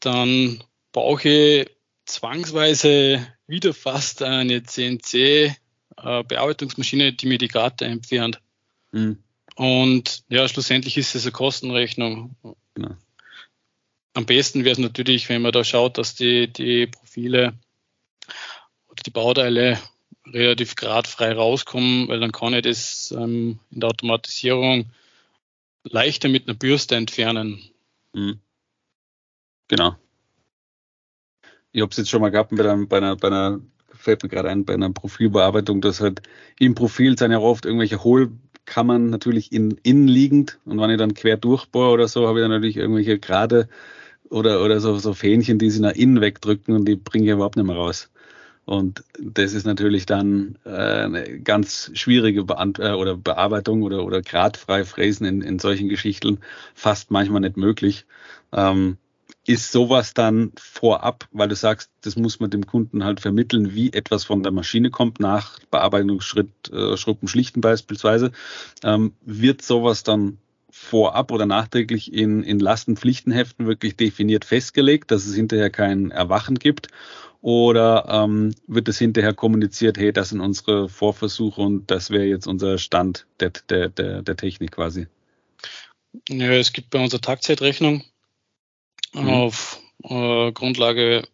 dann 0.00 0.64
brauche 0.92 1.28
ich 1.28 1.70
zwangsweise 2.06 3.26
wieder 3.46 3.74
fast 3.74 4.22
eine 4.22 4.62
CNC-Bearbeitungsmaschine, 4.62 7.08
äh, 7.08 7.12
die 7.12 7.26
mir 7.26 7.36
die 7.38 7.48
Grate 7.48 7.84
entfernt. 7.84 8.40
Mhm. 8.92 9.18
Und 9.54 10.24
ja, 10.28 10.48
schlussendlich 10.48 10.96
ist 10.96 11.14
es 11.14 11.24
eine 11.24 11.32
Kostenrechnung. 11.32 12.34
Genau. 12.74 12.96
Am 14.14 14.26
besten 14.26 14.64
wäre 14.64 14.72
es 14.72 14.78
natürlich, 14.78 15.28
wenn 15.28 15.42
man 15.42 15.52
da 15.52 15.64
schaut, 15.64 15.98
dass 15.98 16.14
die, 16.14 16.52
die 16.52 16.86
Profile 16.86 17.54
oder 18.88 19.02
die 19.04 19.10
Bauteile 19.10 19.78
relativ 20.26 20.74
gradfrei 20.74 21.32
rauskommen, 21.32 22.08
weil 22.08 22.20
dann 22.20 22.32
kann 22.32 22.54
ich 22.54 22.62
das 22.62 23.14
ähm, 23.16 23.58
in 23.70 23.80
der 23.80 23.90
Automatisierung 23.90 24.90
leichter 25.84 26.28
mit 26.28 26.48
einer 26.48 26.56
Bürste 26.56 26.96
entfernen. 26.96 27.62
Mhm. 28.12 28.40
Genau. 29.68 29.96
Ich 31.72 31.82
habe 31.82 31.90
es 31.90 31.96
jetzt 31.98 32.10
schon 32.10 32.20
mal 32.20 32.30
gehabt 32.30 32.50
bei 32.54 32.64
einer, 32.64 32.86
bei 32.86 32.96
einer, 32.98 33.16
bei 33.16 33.28
einer 33.28 33.60
fällt 33.94 34.22
mir 34.22 34.28
gerade 34.28 34.48
ein, 34.48 34.64
bei 34.64 34.74
einer 34.74 34.90
Profilbearbeitung, 34.90 35.80
dass 35.80 36.00
halt 36.00 36.22
im 36.58 36.74
Profil 36.74 37.18
sind 37.18 37.32
ja 37.32 37.38
oft 37.38 37.66
irgendwelche 37.66 38.02
Hohlkammern 38.02 39.10
natürlich 39.10 39.52
in, 39.52 39.78
innenliegend 39.82 40.58
und 40.64 40.80
wenn 40.80 40.90
ich 40.90 40.98
dann 40.98 41.14
quer 41.14 41.36
durchbohre 41.36 41.90
oder 41.90 42.08
so, 42.08 42.26
habe 42.26 42.38
ich 42.38 42.44
dann 42.44 42.50
natürlich 42.50 42.76
irgendwelche 42.76 43.18
gerade 43.18 43.68
oder, 44.30 44.62
oder 44.64 44.80
so, 44.80 44.98
so 44.98 45.14
Fähnchen, 45.14 45.58
die 45.58 45.70
sie 45.70 45.80
nach 45.80 45.92
innen 45.92 46.20
wegdrücken 46.20 46.74
und 46.74 46.86
die 46.86 46.96
bringe 46.96 47.26
ich 47.26 47.32
überhaupt 47.32 47.56
nicht 47.56 47.66
mehr 47.66 47.76
raus. 47.76 48.10
Und 48.64 49.02
das 49.18 49.54
ist 49.54 49.64
natürlich 49.64 50.04
dann 50.04 50.58
äh, 50.66 50.70
eine 50.70 51.40
ganz 51.40 51.90
schwierige 51.94 52.44
Beant 52.44 52.78
äh, 52.78 52.90
oder 52.92 53.16
Bearbeitung 53.16 53.82
oder, 53.82 54.04
oder 54.04 54.20
gradfrei 54.20 54.84
Fräsen 54.84 55.26
in, 55.26 55.40
in 55.40 55.58
solchen 55.58 55.88
Geschichten 55.88 56.40
fast 56.74 57.10
manchmal 57.10 57.40
nicht 57.40 57.56
möglich. 57.56 58.04
Ähm, 58.52 58.98
ist 59.46 59.72
sowas 59.72 60.12
dann 60.12 60.52
vorab, 60.58 61.26
weil 61.32 61.48
du 61.48 61.56
sagst, 61.56 61.90
das 62.02 62.16
muss 62.16 62.40
man 62.40 62.50
dem 62.50 62.66
Kunden 62.66 63.04
halt 63.04 63.20
vermitteln, 63.20 63.74
wie 63.74 63.90
etwas 63.94 64.24
von 64.24 64.42
der 64.42 64.52
Maschine 64.52 64.90
kommt, 64.90 65.18
nach 65.18 65.58
Bearbeitungsschritt, 65.70 66.70
äh, 66.70 66.98
Schruppen 66.98 67.28
schlichten 67.28 67.62
beispielsweise, 67.62 68.32
ähm, 68.84 69.14
wird 69.22 69.62
sowas 69.62 70.02
dann 70.02 70.36
vorab 70.70 71.32
oder 71.32 71.46
nachträglich 71.46 72.12
in, 72.12 72.42
in 72.42 72.58
Lastenpflichtenheften 72.58 73.66
wirklich 73.66 73.96
definiert 73.96 74.44
festgelegt, 74.44 75.10
dass 75.10 75.26
es 75.26 75.34
hinterher 75.34 75.70
kein 75.70 76.10
Erwachen 76.10 76.58
gibt? 76.58 76.88
Oder 77.40 78.06
ähm, 78.08 78.54
wird 78.66 78.88
es 78.88 78.98
hinterher 78.98 79.32
kommuniziert, 79.32 79.96
hey, 79.96 80.12
das 80.12 80.30
sind 80.30 80.40
unsere 80.40 80.88
Vorversuche 80.88 81.60
und 81.60 81.90
das 81.90 82.10
wäre 82.10 82.24
jetzt 82.24 82.46
unser 82.46 82.78
Stand 82.78 83.26
der, 83.38 83.50
der, 83.68 83.88
der, 83.88 84.22
der 84.22 84.36
Technik 84.36 84.72
quasi? 84.72 85.06
Ja, 86.28 86.50
es 86.52 86.72
gibt 86.72 86.90
bei 86.90 87.02
unserer 87.02 87.20
Taktzeitrechnung 87.20 88.02
mhm. 89.12 89.28
auf 89.28 89.80
äh, 90.02 90.50
Grundlage 90.52 91.28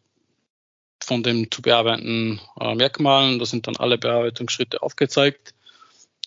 von 1.02 1.22
den 1.22 1.50
zu 1.50 1.62
bearbeitenden 1.62 2.40
äh, 2.60 2.74
Merkmalen. 2.74 3.38
Da 3.38 3.46
sind 3.46 3.66
dann 3.66 3.76
alle 3.76 3.96
Bearbeitungsschritte 3.96 4.82
aufgezeigt 4.82 5.54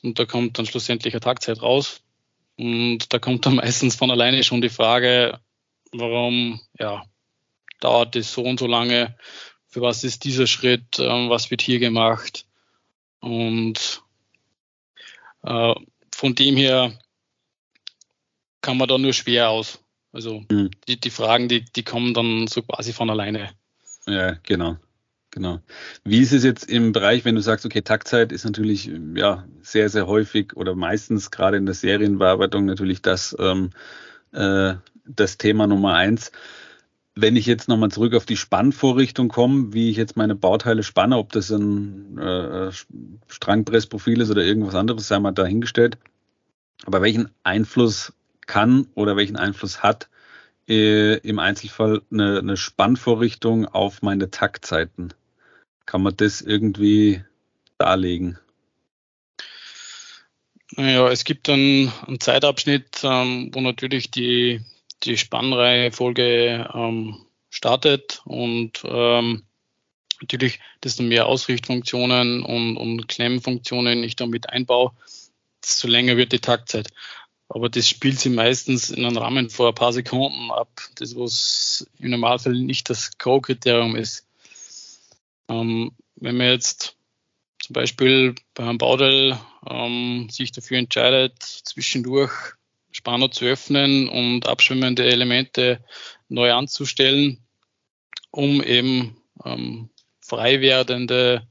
und 0.01 0.17
da 0.17 0.25
kommt 0.25 0.57
dann 0.57 0.65
schlussendlich 0.65 1.13
eine 1.13 1.21
Tagzeit 1.21 1.61
raus. 1.61 2.01
Und 2.57 3.13
da 3.13 3.19
kommt 3.19 3.45
dann 3.45 3.55
meistens 3.63 3.95
von 3.95 4.11
alleine 4.11 4.43
schon 4.43 4.61
die 4.61 4.69
Frage, 4.69 5.39
warum 5.91 6.59
ja, 6.77 7.03
dauert 7.79 8.15
das 8.15 8.33
so 8.33 8.43
und 8.43 8.59
so 8.59 8.67
lange, 8.67 9.15
für 9.67 9.81
was 9.81 10.03
ist 10.03 10.23
dieser 10.23 10.47
Schritt, 10.47 10.99
ähm, 10.99 11.29
was 11.29 11.51
wird 11.51 11.61
hier 11.61 11.79
gemacht. 11.79 12.45
Und 13.19 14.01
äh, 15.43 15.75
von 16.13 16.35
dem 16.35 16.57
her 16.57 16.97
kann 18.61 18.77
man 18.77 18.87
da 18.87 18.97
nur 18.97 19.13
schwer 19.13 19.49
aus. 19.49 19.83
Also 20.11 20.43
mhm. 20.49 20.71
die, 20.87 20.99
die 20.99 21.09
Fragen, 21.09 21.47
die, 21.47 21.63
die 21.63 21.83
kommen 21.83 22.13
dann 22.13 22.47
so 22.47 22.63
quasi 22.63 22.93
von 22.93 23.09
alleine. 23.09 23.51
Ja, 24.07 24.31
genau. 24.43 24.77
Genau. 25.31 25.59
Wie 26.03 26.21
ist 26.21 26.31
es 26.31 26.43
jetzt 26.43 26.69
im 26.69 26.93
Bereich, 26.93 27.25
wenn 27.25 27.35
du 27.35 27.41
sagst, 27.41 27.65
okay, 27.65 27.81
Taktzeit 27.81 28.31
ist 28.31 28.45
natürlich 28.45 28.89
ja 29.15 29.45
sehr, 29.61 29.89
sehr 29.89 30.07
häufig 30.07 30.55
oder 30.55 30.73
meistens 30.73 31.31
gerade 31.31 31.57
in 31.57 31.65
der 31.65 31.75
Serienbearbeitung 31.75 32.65
natürlich 32.65 33.01
das, 33.01 33.35
ähm, 33.37 33.71
äh, 34.31 34.75
das 35.05 35.37
Thema 35.37 35.67
Nummer 35.67 35.95
eins. 35.95 36.31
Wenn 37.13 37.35
ich 37.35 37.45
jetzt 37.45 37.67
nochmal 37.67 37.91
zurück 37.91 38.13
auf 38.13 38.25
die 38.25 38.37
Spannvorrichtung 38.37 39.27
komme, 39.27 39.73
wie 39.73 39.89
ich 39.89 39.97
jetzt 39.97 40.15
meine 40.17 40.35
Bauteile 40.35 40.83
spanne, 40.83 41.17
ob 41.17 41.31
das 41.33 41.51
ein 41.51 42.17
äh, 42.17 42.71
Strangpressprofil 43.27 44.21
ist 44.21 44.29
oder 44.29 44.43
irgendwas 44.43 44.75
anderes, 44.75 45.07
sei 45.07 45.19
mal 45.19 45.31
dahingestellt. 45.31 45.97
Aber 46.85 47.01
welchen 47.01 47.29
Einfluss 47.43 48.13
kann 48.45 48.87
oder 48.95 49.17
welchen 49.17 49.35
Einfluss 49.35 49.83
hat 49.83 50.09
äh, 50.67 51.17
im 51.17 51.39
Einzelfall 51.39 52.01
eine, 52.11 52.39
eine 52.39 52.57
Spannvorrichtung 52.57 53.65
auf 53.65 54.01
meine 54.01 54.31
Taktzeiten? 54.31 55.13
Kann 55.85 56.01
man 56.01 56.15
das 56.17 56.41
irgendwie 56.41 57.23
darlegen? 57.77 58.37
Naja, 60.71 61.09
es 61.09 61.23
gibt 61.23 61.47
dann 61.47 61.91
einen 62.05 62.19
Zeitabschnitt, 62.19 63.01
ähm, 63.03 63.49
wo 63.53 63.61
natürlich 63.61 64.11
die, 64.11 64.61
die 65.03 65.17
Spannreihenfolge 65.17 66.69
ähm, 66.73 67.17
startet 67.49 68.21
und 68.25 68.83
ähm, 68.83 69.43
natürlich 70.21 70.59
desto 70.83 71.03
mehr 71.03 71.27
Ausrichtfunktionen 71.27 72.43
und, 72.43 72.77
und 72.77 73.07
Klemmfunktionen 73.07 74.03
ich 74.03 74.15
damit 74.15 74.49
einbaue, 74.49 74.91
desto 75.63 75.87
länger 75.87 76.17
wird 76.17 76.33
die 76.33 76.39
Taktzeit. 76.39 76.89
Aber 77.49 77.69
das 77.69 77.87
spielt 77.87 78.19
sie 78.19 78.29
meistens 78.29 78.89
in 78.89 79.05
einem 79.05 79.17
Rahmen 79.17 79.49
vor 79.49 79.69
ein 79.69 79.75
paar 79.75 79.93
Sekunden 79.93 80.51
ab. 80.51 80.69
Das, 80.95 81.15
was 81.15 81.87
im 81.99 82.11
Normalfall 82.11 82.53
nicht 82.53 82.89
das 82.89 83.17
Go-Kriterium 83.17 83.95
ist. 83.95 84.27
Ähm, 85.47 85.91
wenn 86.15 86.37
man 86.37 86.47
jetzt 86.47 86.97
zum 87.59 87.73
Beispiel 87.73 88.35
bei 88.53 88.63
einem 88.63 88.77
Baudel 88.77 89.37
ähm, 89.69 90.27
sich 90.29 90.51
dafür 90.51 90.77
entscheidet, 90.77 91.41
zwischendurch 91.41 92.31
Spanner 92.91 93.31
zu 93.31 93.45
öffnen 93.45 94.09
und 94.09 94.47
abschwimmende 94.47 95.05
Elemente 95.05 95.83
neu 96.29 96.51
anzustellen, 96.51 97.45
um 98.31 98.61
eben 98.63 99.17
ähm, 99.45 99.89
frei 100.19 100.61
werdende 100.61 101.47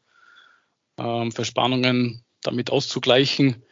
ähm, 0.98 1.32
Verspannungen 1.32 2.24
damit 2.42 2.70
auszugleichen, 2.70 3.62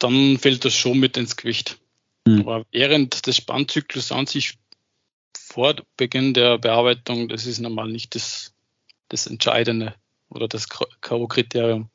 dann 0.00 0.38
fällt 0.38 0.64
das 0.64 0.74
schon 0.74 0.98
mit 0.98 1.16
ins 1.16 1.36
Gewicht. 1.36 1.78
Mhm. 2.26 2.40
Aber 2.40 2.66
während 2.72 3.26
des 3.26 3.36
Spannzyklus 3.36 4.10
an 4.10 4.26
sich 4.26 4.58
vor 5.38 5.76
Beginn 5.96 6.34
der 6.34 6.58
Bearbeitung, 6.58 7.28
das 7.28 7.46
ist 7.46 7.60
normal 7.60 7.88
nicht 7.88 8.14
das, 8.14 8.52
das 9.08 9.26
Entscheidende 9.26 9.94
oder 10.28 10.48
das 10.48 10.68
K.O.-Kriterium. 10.68 11.86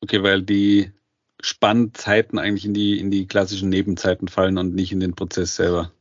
Okay, 0.00 0.22
weil 0.22 0.42
die 0.42 0.92
Spannzeiten 1.40 2.38
eigentlich 2.38 2.64
in 2.64 2.74
die, 2.74 2.98
in 2.98 3.10
die 3.10 3.26
klassischen 3.26 3.68
Nebenzeiten 3.68 4.28
fallen 4.28 4.58
und 4.58 4.74
nicht 4.74 4.92
in 4.92 5.00
den 5.00 5.14
Prozess 5.14 5.56
selber. 5.56 5.92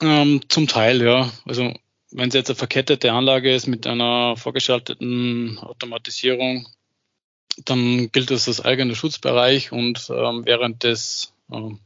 Ähm, 0.00 0.40
zum 0.48 0.66
Teil, 0.66 1.02
ja. 1.02 1.32
Also 1.44 1.74
wenn 2.10 2.28
es 2.28 2.34
jetzt 2.34 2.50
eine 2.50 2.56
verkettete 2.56 3.12
Anlage 3.12 3.52
ist 3.54 3.66
mit 3.66 3.86
einer 3.86 4.36
vorgeschalteten 4.36 5.58
Automatisierung, 5.58 6.68
dann 7.64 8.10
gilt 8.12 8.30
das 8.30 8.48
als 8.48 8.64
eigener 8.64 8.94
Schutzbereich 8.94 9.72
und 9.72 10.10
ähm, 10.10 10.44
während 10.44 10.84
des 10.84 11.32
ähm, 11.50 11.80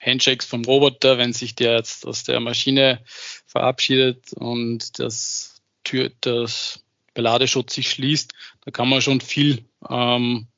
Handshakes 0.00 0.46
vom 0.46 0.64
Roboter, 0.64 1.18
wenn 1.18 1.32
sich 1.32 1.54
der 1.54 1.76
jetzt 1.76 2.06
aus 2.06 2.24
der 2.24 2.40
Maschine 2.40 3.02
verabschiedet 3.46 4.32
und 4.34 4.98
das 4.98 5.62
Tür, 5.82 6.10
das 6.20 6.84
Beladeschutz 7.14 7.74
sich 7.74 7.90
schließt, 7.90 8.32
da 8.64 8.70
kann 8.70 8.88
man 8.88 9.00
schon 9.00 9.20
viel 9.20 9.64
ähm, 9.88 10.48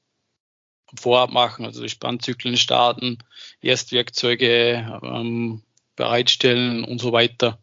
vorab 0.98 1.30
machen, 1.30 1.64
also 1.64 1.82
die 1.82 1.88
Spannzyklen 1.88 2.56
starten, 2.56 3.18
Erstwerkzeuge 3.60 5.00
ähm, 5.02 5.62
bereitstellen 5.96 6.84
und 6.84 7.00
so 7.00 7.12
weiter. 7.12 7.58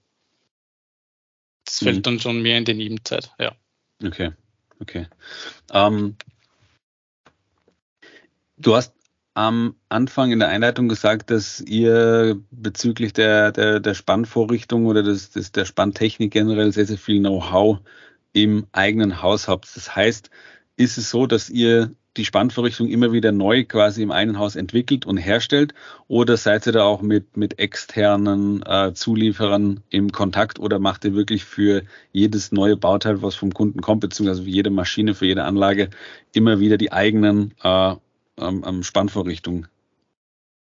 Das 1.65 1.79
fällt 1.79 1.97
mhm. 1.97 2.03
dann 2.03 2.19
schon 2.19 2.41
mehr 2.41 2.57
in 2.57 2.65
die 2.65 2.73
Nebenzeit, 2.73 3.31
ja. 3.39 3.55
Okay, 4.03 4.31
okay. 4.79 5.07
Ähm, 5.71 6.17
Du 8.63 8.77
hast 8.77 8.93
am 9.33 9.75
Anfang 9.89 10.31
in 10.31 10.39
der 10.39 10.47
Einleitung 10.47 10.87
gesagt, 10.87 11.29
dass 11.31 11.59
ihr 11.59 12.39
bezüglich 12.49 13.11
der, 13.11 13.51
der, 13.51 13.81
der 13.81 13.93
Spannvorrichtung 13.93 14.85
oder 14.85 15.03
des, 15.03 15.31
des, 15.31 15.51
der 15.51 15.65
Spanntechnik 15.65 16.31
generell 16.31 16.71
sehr, 16.71 16.85
sehr 16.85 16.97
viel 16.97 17.19
Know-how 17.19 17.79
im 18.31 18.65
eigenen 18.71 19.21
Haus 19.21 19.49
habt. 19.49 19.67
Das 19.75 19.97
heißt, 19.97 20.29
ist 20.77 20.97
es 20.97 21.09
so, 21.09 21.27
dass 21.27 21.49
ihr 21.49 21.93
die 22.15 22.23
Spannvorrichtung 22.23 22.87
immer 22.87 23.11
wieder 23.11 23.33
neu 23.33 23.65
quasi 23.65 24.01
im 24.01 24.11
einen 24.11 24.39
Haus 24.39 24.55
entwickelt 24.55 25.05
und 25.05 25.17
herstellt? 25.17 25.73
Oder 26.07 26.37
seid 26.37 26.65
ihr 26.65 26.71
da 26.71 26.83
auch 26.83 27.01
mit, 27.01 27.35
mit 27.35 27.59
externen 27.59 28.63
äh, 28.65 28.93
Zulieferern 28.93 29.81
im 29.89 30.13
Kontakt 30.13 30.59
oder 30.59 30.79
macht 30.79 31.03
ihr 31.03 31.15
wirklich 31.15 31.43
für 31.43 31.83
jedes 32.13 32.53
neue 32.53 32.77
Bauteil, 32.77 33.21
was 33.21 33.35
vom 33.35 33.53
Kunden 33.53 33.81
kommt, 33.81 33.99
beziehungsweise 33.99 34.43
für 34.43 34.49
jede 34.49 34.69
Maschine, 34.69 35.15
für 35.15 35.25
jede 35.25 35.43
Anlage, 35.43 35.89
immer 36.33 36.61
wieder 36.61 36.77
die 36.77 36.93
eigenen 36.93 37.53
äh, 37.61 37.95
ähm, 38.43 38.63
ähm, 38.65 38.83
Spannvorrichtung? 38.83 39.67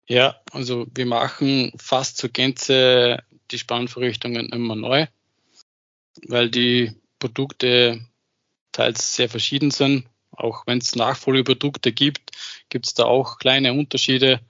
Ja, 0.07 0.35
also 0.51 0.85
wir 0.93 1.05
machen 1.05 1.71
fast 1.77 2.17
zur 2.17 2.29
Gänze 2.29 3.23
die 3.51 3.57
Spannvorrichtungen 3.59 4.49
immer 4.49 4.75
neu, 4.75 5.07
weil 6.27 6.49
die 6.49 6.91
Produkte 7.19 8.05
teils 8.71 9.15
sehr 9.15 9.29
verschieden 9.29 9.71
sind. 9.71 10.05
Auch 10.31 10.65
wenn 10.65 10.79
es 10.79 10.95
Nachfolgeprodukte 10.95 11.91
gibt, 11.93 12.31
gibt 12.69 12.87
es 12.87 12.93
da 12.95 13.05
auch 13.05 13.37
kleine 13.37 13.73
Unterschiede, 13.73 14.41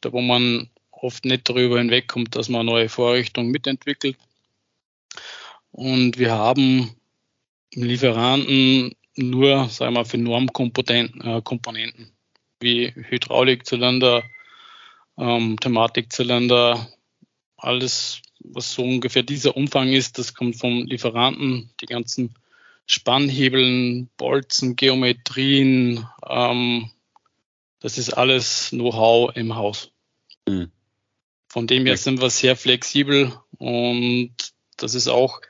da 0.00 0.12
wo 0.12 0.20
man 0.20 0.70
oft 0.90 1.24
nicht 1.24 1.48
darüber 1.48 1.78
hinwegkommt, 1.78 2.34
dass 2.34 2.48
man 2.48 2.62
eine 2.62 2.70
neue 2.70 2.88
Vorrichtung 2.88 3.50
mitentwickelt. 3.50 4.16
Und 5.70 6.18
wir 6.18 6.32
haben 6.32 6.94
Lieferanten 7.74 8.94
nur, 9.16 9.68
sagen 9.68 9.94
wir, 9.94 10.04
für 10.04 10.18
Normkomponenten 10.18 11.20
äh, 11.22 11.42
wie 12.62 12.92
Hydraulikzylinder, 12.94 14.22
ähm, 15.18 15.58
Thematikzylinder, 15.60 16.88
alles, 17.56 18.22
was 18.40 18.72
so 18.72 18.82
ungefähr 18.82 19.22
dieser 19.22 19.56
Umfang 19.56 19.92
ist, 19.92 20.18
das 20.18 20.34
kommt 20.34 20.56
vom 20.56 20.84
Lieferanten, 20.84 21.70
die 21.80 21.86
ganzen 21.86 22.34
Spannhebeln, 22.86 24.08
Bolzen, 24.16 24.76
Geometrien, 24.76 26.06
ähm, 26.28 26.90
das 27.80 27.98
ist 27.98 28.10
alles 28.10 28.70
Know-how 28.70 29.34
im 29.36 29.54
Haus. 29.54 29.90
Mhm. 30.46 30.70
Von 31.48 31.66
dem 31.66 31.86
her 31.86 31.96
sind 31.96 32.20
wir 32.20 32.30
sehr 32.30 32.56
flexibel 32.56 33.32
und 33.58 34.34
das 34.76 34.94
ist 34.94 35.08
auch 35.08 35.40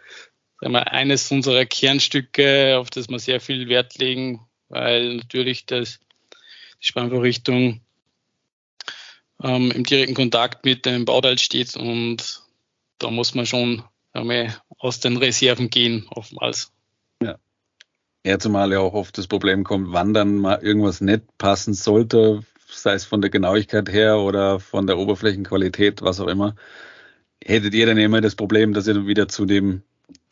sagen 0.63 0.75
wir, 0.75 0.93
eines 0.93 1.31
unserer 1.33 1.67
Kernstücke, 1.67 2.79
auf 2.79 2.89
das 2.89 3.09
wir 3.09 3.19
sehr 3.19 3.41
viel 3.41 3.69
Wert 3.69 3.99
legen, 3.99 4.47
weil 4.69 5.17
natürlich 5.17 5.67
das, 5.67 5.99
die 6.83 6.87
Spannvorrichtung 6.87 7.81
ähm, 9.43 9.71
im 9.71 9.85
direkten 9.85 10.15
Kontakt 10.15 10.65
mit 10.65 10.87
dem 10.87 11.05
Bauteil 11.05 11.39
steht 11.39 11.77
und 11.77 12.43
da 12.99 13.11
muss 13.11 13.35
man 13.35 13.47
schon 13.47 13.83
wir, 14.15 14.55
aus 14.79 15.01
den 15.01 15.17
Reserven 15.17 15.71
gehen, 15.71 16.07
oftmals. 16.11 16.73
Ja. 17.23 17.39
Ja, 18.25 18.39
zumal 18.39 18.73
ja 18.73 18.79
auch 18.79 18.95
oft 18.95 19.17
das 19.19 19.27
Problem 19.27 19.65
kommt, 19.65 19.93
wann 19.93 20.15
dann 20.15 20.37
mal 20.37 20.63
irgendwas 20.63 21.01
nicht 21.01 21.23
passen 21.39 21.75
sollte, 21.75 22.45
sei 22.69 22.95
es 22.95 23.05
von 23.05 23.21
der 23.21 23.31
Genauigkeit 23.31 23.91
her 23.91 24.19
oder 24.19 24.61
von 24.61 24.87
der 24.87 24.99
Oberflächenqualität, 24.99 26.03
was 26.03 26.21
auch 26.21 26.29
immer. 26.29 26.55
Hättet 27.45 27.75
ihr 27.75 27.87
dann 27.87 27.99
immer 27.99 28.21
das 28.21 28.37
Problem, 28.37 28.75
dass 28.75 28.87
ihr 28.87 28.95
dann 28.95 29.07
wieder 29.07 29.29
zu 29.29 29.45
dem 29.45 29.83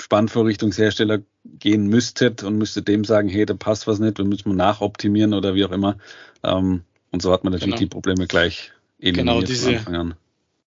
Spannvorrichtungshersteller 0.00 1.20
gehen 1.44 1.86
müsstet 1.86 2.42
und 2.42 2.58
müsstet 2.58 2.88
dem 2.88 3.04
sagen, 3.04 3.28
hey, 3.28 3.46
da 3.46 3.54
passt 3.54 3.86
was 3.86 3.98
nicht, 3.98 4.18
wir 4.18 4.24
müssen 4.24 4.54
nachoptimieren 4.56 5.34
oder 5.34 5.54
wie 5.54 5.64
auch 5.64 5.70
immer. 5.70 5.98
Ähm, 6.42 6.82
und 7.10 7.22
so 7.22 7.32
hat 7.32 7.44
man 7.44 7.52
natürlich 7.52 7.74
genau. 7.74 7.80
die 7.80 7.86
Probleme 7.86 8.26
gleich 8.26 8.72
eliminiert 8.98 9.26
genau 9.26 9.40
diese. 9.46 10.16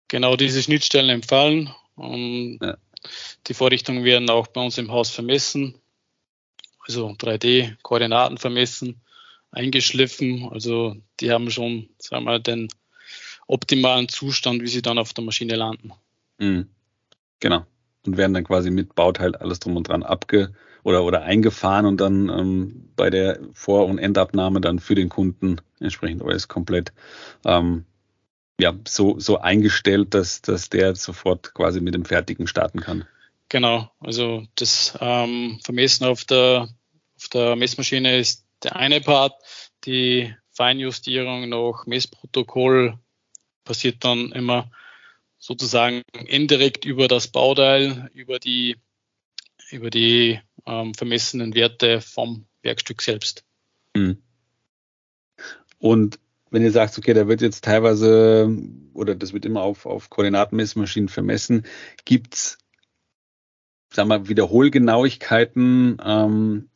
Genau 0.08 0.36
diese 0.36 0.62
Schnittstellen 0.62 1.10
empfallen. 1.10 1.70
Und 1.96 2.58
ja. 2.60 2.76
Die 3.48 3.54
Vorrichtungen 3.54 4.04
werden 4.04 4.30
auch 4.30 4.46
bei 4.46 4.60
uns 4.60 4.78
im 4.78 4.92
Haus 4.92 5.10
vermessen, 5.10 5.74
also 6.86 7.08
3D-Koordinaten 7.08 8.38
vermessen, 8.38 9.00
eingeschliffen. 9.50 10.48
Also 10.52 10.96
die 11.18 11.32
haben 11.32 11.50
schon, 11.50 11.88
sagen 11.98 12.24
wir 12.24 12.32
mal, 12.32 12.40
den 12.40 12.68
optimalen 13.48 14.08
Zustand, 14.08 14.62
wie 14.62 14.68
sie 14.68 14.82
dann 14.82 14.98
auf 14.98 15.14
der 15.14 15.24
Maschine 15.24 15.56
landen. 15.56 15.92
Mhm. 16.38 16.68
Genau 17.40 17.66
und 18.06 18.16
werden 18.16 18.34
dann 18.34 18.44
quasi 18.44 18.70
mit 18.70 18.94
Bauteil 18.94 19.34
alles 19.36 19.60
drum 19.60 19.76
und 19.76 19.88
dran 19.88 20.02
abge 20.02 20.52
oder, 20.82 21.04
oder 21.04 21.22
eingefahren 21.22 21.86
und 21.86 22.00
dann 22.00 22.28
ähm, 22.28 22.90
bei 22.96 23.10
der 23.10 23.38
Vor- 23.52 23.86
und 23.86 23.98
Endabnahme 23.98 24.60
dann 24.60 24.78
für 24.78 24.94
den 24.94 25.08
Kunden 25.08 25.60
entsprechend 25.80 26.22
alles 26.22 26.48
komplett 26.48 26.92
ähm, 27.44 27.84
ja, 28.60 28.74
so, 28.86 29.18
so 29.18 29.38
eingestellt, 29.38 30.14
dass, 30.14 30.42
dass 30.42 30.68
der 30.68 30.94
sofort 30.94 31.54
quasi 31.54 31.80
mit 31.80 31.94
dem 31.94 32.04
Fertigen 32.04 32.46
starten 32.46 32.80
kann. 32.80 33.06
Genau, 33.48 33.90
also 34.00 34.44
das 34.54 34.96
ähm, 35.00 35.58
Vermessen 35.62 36.06
auf 36.06 36.24
der, 36.24 36.68
auf 37.16 37.28
der 37.28 37.56
Messmaschine 37.56 38.18
ist 38.18 38.46
der 38.62 38.76
eine 38.76 39.00
Part, 39.00 39.34
die 39.84 40.34
Feinjustierung 40.52 41.48
nach 41.48 41.86
Messprotokoll 41.86 42.98
passiert 43.64 44.04
dann 44.04 44.32
immer 44.32 44.70
sozusagen 45.42 46.02
indirekt 46.26 46.84
über 46.84 47.08
das 47.08 47.26
Bauteil, 47.26 48.08
über 48.14 48.38
die, 48.38 48.76
über 49.72 49.90
die 49.90 50.40
ähm, 50.66 50.94
vermessenen 50.94 51.56
Werte 51.56 52.00
vom 52.00 52.46
Werkstück 52.62 53.02
selbst. 53.02 53.44
Mhm. 53.96 54.22
Und 55.78 56.20
wenn 56.50 56.62
ihr 56.62 56.70
sagt, 56.70 56.96
okay, 56.96 57.12
da 57.12 57.26
wird 57.26 57.40
jetzt 57.40 57.64
teilweise 57.64 58.56
oder 58.94 59.16
das 59.16 59.32
wird 59.32 59.44
immer 59.44 59.62
auf, 59.62 59.84
auf 59.84 60.10
Koordinatenmessmaschinen 60.10 61.08
vermessen, 61.08 61.66
gibt's 62.04 62.58
sagen 63.92 64.10
wir, 64.10 64.28
Wiederholgenauigkeiten, 64.28 65.96
ähm, 66.04 66.68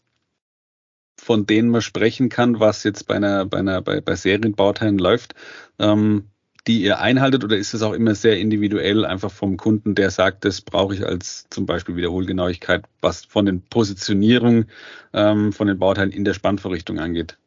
von 1.17 1.47
denen 1.47 1.69
man 1.69 1.83
sprechen 1.83 2.31
kann, 2.31 2.59
was 2.59 2.83
jetzt 2.83 3.07
bei 3.07 3.15
einer, 3.15 3.47
bei 3.47 3.59
einer, 3.59 3.81
bei, 3.81 4.01
bei 4.01 4.17
Serienbauteilen 4.17 4.99
läuft. 4.99 5.37
Ähm, 5.79 6.31
die 6.67 6.83
ihr 6.83 6.99
einhaltet 6.99 7.45
oder 7.45 7.57
ist 7.57 7.75
es 7.75 7.83
auch 7.83 7.93
immer 7.93 8.15
sehr 8.15 8.39
individuell 8.39 9.05
einfach 9.05 9.31
vom 9.31 9.57
Kunden, 9.57 9.95
der 9.95 10.11
sagt, 10.11 10.45
das 10.45 10.61
brauche 10.61 10.95
ich 10.95 11.07
als 11.07 11.47
zum 11.51 11.65
Beispiel 11.65 11.97
Wiederholgenauigkeit, 11.97 12.85
was 13.01 13.25
von 13.25 13.47
den 13.47 13.63
Positionierungen 13.63 14.69
ähm, 15.13 15.53
von 15.53 15.69
den 15.69 15.79
Bauteilen 15.79 16.11
in 16.11 16.25
der 16.25 16.35
Spannvorrichtung 16.35 16.99
angeht? 16.99 17.39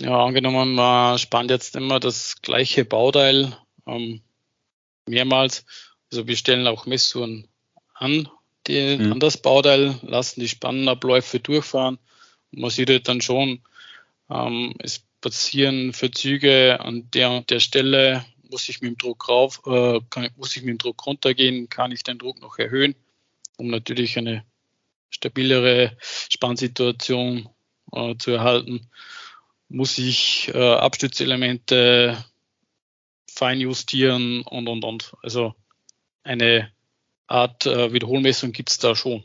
Ja, 0.00 0.24
angenommen, 0.24 0.74
man 0.74 1.18
spannt 1.18 1.50
jetzt 1.50 1.76
immer 1.76 2.00
das 2.00 2.42
gleiche 2.42 2.84
Bauteil 2.84 3.56
ähm, 3.86 4.20
mehrmals. 5.06 5.64
Also 6.10 6.26
wir 6.26 6.36
stellen 6.36 6.66
auch 6.66 6.86
Messuhren 6.86 7.46
an, 7.94 8.28
die, 8.66 8.96
mhm. 8.98 9.12
an 9.12 9.20
das 9.20 9.36
Bauteil, 9.36 9.94
lassen 10.02 10.40
die 10.40 10.48
Spannabläufe 10.48 11.38
durchfahren. 11.38 11.98
Und 12.52 12.60
man 12.60 12.70
sieht 12.70 12.90
halt 12.90 13.06
dann 13.06 13.20
schon, 13.20 13.60
ähm, 14.28 14.74
es 14.78 15.04
passieren 15.22 15.94
Verzüge 15.94 16.78
an 16.80 17.10
der 17.12 17.30
und 17.30 17.48
der 17.48 17.60
Stelle, 17.60 18.26
muss 18.50 18.68
ich 18.68 18.82
mit 18.82 18.90
dem 18.90 18.98
Druck 18.98 19.28
rauf, 19.28 19.62
äh, 19.64 20.00
kann, 20.10 20.28
muss 20.36 20.54
ich 20.54 20.62
mit 20.62 20.70
dem 20.70 20.78
Druck 20.78 21.06
runtergehen, 21.06 21.70
kann 21.70 21.92
ich 21.92 22.02
den 22.02 22.18
Druck 22.18 22.40
noch 22.42 22.58
erhöhen, 22.58 22.94
um 23.56 23.68
natürlich 23.68 24.18
eine 24.18 24.44
stabilere 25.08 25.96
Spannsituation 26.00 27.48
äh, 27.92 28.16
zu 28.18 28.32
erhalten. 28.32 28.90
Muss 29.68 29.96
ich 29.96 30.50
äh, 30.52 30.58
Abstützelemente 30.58 32.22
fein 33.30 33.60
justieren 33.60 34.42
und 34.42 34.68
und 34.68 34.84
und. 34.84 35.14
Also 35.22 35.54
eine 36.22 36.70
Art 37.26 37.64
äh, 37.64 37.92
Wiederholmessung 37.94 38.52
gibt 38.52 38.70
es 38.70 38.78
da 38.78 38.94
schon. 38.94 39.24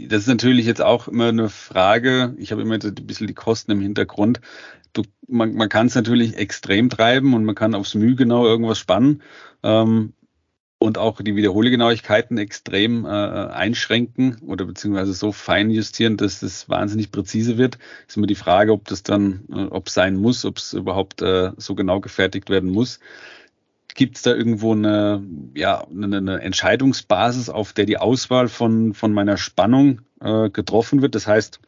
Das 0.00 0.22
ist 0.22 0.28
natürlich 0.28 0.64
jetzt 0.64 0.80
auch 0.80 1.08
immer 1.08 1.28
eine 1.28 1.48
Frage. 1.48 2.34
Ich 2.38 2.52
habe 2.52 2.62
immer 2.62 2.74
ein 2.74 2.94
bisschen 2.94 3.26
die 3.26 3.34
Kosten 3.34 3.72
im 3.72 3.80
Hintergrund 3.80 4.40
du, 4.92 5.02
man, 5.26 5.54
man 5.54 5.68
kann 5.68 5.86
es 5.86 5.94
natürlich 5.94 6.36
extrem 6.36 6.90
treiben 6.90 7.34
und 7.34 7.44
man 7.44 7.54
kann 7.54 7.74
aufs 7.74 7.94
Mühe 7.94 8.14
genau 8.14 8.46
irgendwas 8.46 8.78
spannen 8.78 9.22
ähm, 9.62 10.12
und 10.78 10.98
auch 10.98 11.20
die 11.20 11.34
Wiederholgenauigkeiten 11.34 12.38
extrem 12.38 13.04
äh, 13.04 13.08
einschränken 13.08 14.38
oder 14.46 14.64
beziehungsweise 14.64 15.12
so 15.12 15.32
fein 15.32 15.70
justieren, 15.70 16.16
dass 16.16 16.42
es 16.42 16.68
wahnsinnig 16.68 17.10
präzise 17.10 17.58
wird. 17.58 17.78
Ist 18.06 18.16
immer 18.16 18.28
die 18.28 18.36
Frage, 18.36 18.72
ob 18.72 18.86
das 18.86 19.02
dann, 19.02 19.44
äh, 19.50 19.64
ob 19.64 19.88
sein 19.88 20.16
muss, 20.16 20.44
ob 20.44 20.58
es 20.58 20.72
überhaupt 20.74 21.22
äh, 21.22 21.52
so 21.56 21.74
genau 21.74 22.00
gefertigt 22.00 22.48
werden 22.48 22.70
muss. 22.70 23.00
Gibt 23.98 24.14
es 24.14 24.22
da 24.22 24.32
irgendwo 24.32 24.74
eine, 24.74 25.26
ja, 25.56 25.84
eine, 25.88 26.40
Entscheidungsbasis, 26.40 27.50
auf 27.50 27.72
der 27.72 27.84
die 27.84 27.96
Auswahl 27.96 28.46
von, 28.46 28.94
von 28.94 29.12
meiner 29.12 29.36
Spannung 29.36 30.02
äh, 30.20 30.50
getroffen 30.50 31.02
wird? 31.02 31.16
Das 31.16 31.26
heißt, 31.26 31.58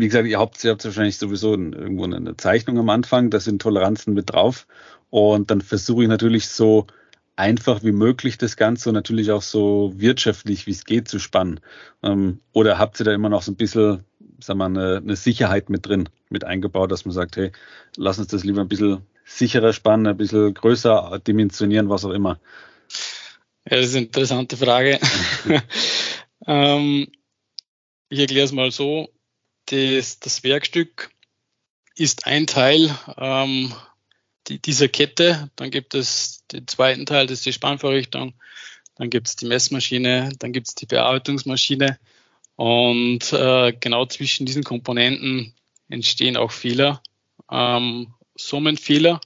wie 0.00 0.06
gesagt, 0.06 0.26
ihr 0.26 0.40
habt, 0.40 0.64
ihr 0.64 0.72
habt 0.72 0.84
wahrscheinlich 0.84 1.16
sowieso 1.16 1.52
irgendwo 1.52 2.02
eine 2.02 2.36
Zeichnung 2.36 2.80
am 2.80 2.88
Anfang, 2.88 3.30
da 3.30 3.38
sind 3.38 3.62
Toleranzen 3.62 4.14
mit 4.14 4.32
drauf. 4.32 4.66
Und 5.10 5.52
dann 5.52 5.60
versuche 5.60 6.02
ich 6.02 6.08
natürlich 6.08 6.48
so 6.48 6.88
einfach 7.36 7.84
wie 7.84 7.92
möglich 7.92 8.36
das 8.36 8.56
Ganze 8.56 8.88
und 8.88 8.96
natürlich 8.96 9.30
auch 9.30 9.42
so 9.42 9.92
wirtschaftlich, 9.94 10.66
wie 10.66 10.72
es 10.72 10.86
geht, 10.86 11.06
zu 11.06 11.20
spannen. 11.20 11.60
Ähm, 12.02 12.40
oder 12.52 12.80
habt 12.80 12.98
ihr 13.00 13.04
da 13.04 13.14
immer 13.14 13.28
noch 13.28 13.42
so 13.42 13.52
ein 13.52 13.56
bisschen, 13.56 14.02
sagen 14.40 14.58
wir, 14.58 14.64
eine, 14.64 14.96
eine 14.96 15.14
Sicherheit 15.14 15.70
mit 15.70 15.86
drin, 15.86 16.08
mit 16.30 16.42
eingebaut, 16.42 16.90
dass 16.90 17.04
man 17.04 17.14
sagt, 17.14 17.36
hey, 17.36 17.52
lass 17.96 18.18
uns 18.18 18.26
das 18.26 18.42
lieber 18.42 18.62
ein 18.62 18.68
bisschen 18.68 19.02
sicherer 19.26 19.72
spannen, 19.72 20.06
ein 20.06 20.16
bisschen 20.16 20.54
größer 20.54 21.20
dimensionieren, 21.26 21.90
was 21.90 22.04
auch 22.04 22.12
immer? 22.12 22.40
Ja, 23.68 23.76
das 23.76 23.88
ist 23.88 23.96
eine 23.96 24.06
interessante 24.06 24.56
Frage. 24.56 25.00
ähm, 26.46 27.08
ich 28.08 28.20
erkläre 28.20 28.46
es 28.46 28.52
mal 28.52 28.70
so 28.70 29.10
das, 29.66 30.20
das 30.20 30.44
Werkstück 30.44 31.10
ist 31.96 32.26
ein 32.26 32.46
Teil 32.46 32.96
ähm, 33.16 33.72
die, 34.46 34.60
dieser 34.60 34.88
Kette. 34.88 35.50
Dann 35.56 35.70
gibt 35.70 35.94
es 35.94 36.46
den 36.52 36.66
zweiten 36.68 37.06
Teil, 37.06 37.26
das 37.26 37.38
ist 37.38 37.46
die 37.46 37.52
Spannvorrichtung. 37.52 38.34
Dann 38.94 39.10
gibt 39.10 39.26
es 39.26 39.36
die 39.36 39.46
Messmaschine, 39.46 40.30
dann 40.38 40.52
gibt 40.52 40.68
es 40.68 40.74
die 40.74 40.86
Bearbeitungsmaschine. 40.86 41.98
Und 42.54 43.32
äh, 43.32 43.72
genau 43.72 44.06
zwischen 44.06 44.46
diesen 44.46 44.64
Komponenten 44.64 45.52
entstehen 45.88 46.36
auch 46.36 46.52
Fehler, 46.52 47.02
ähm, 47.50 48.14
Summenfehler. 48.36 49.20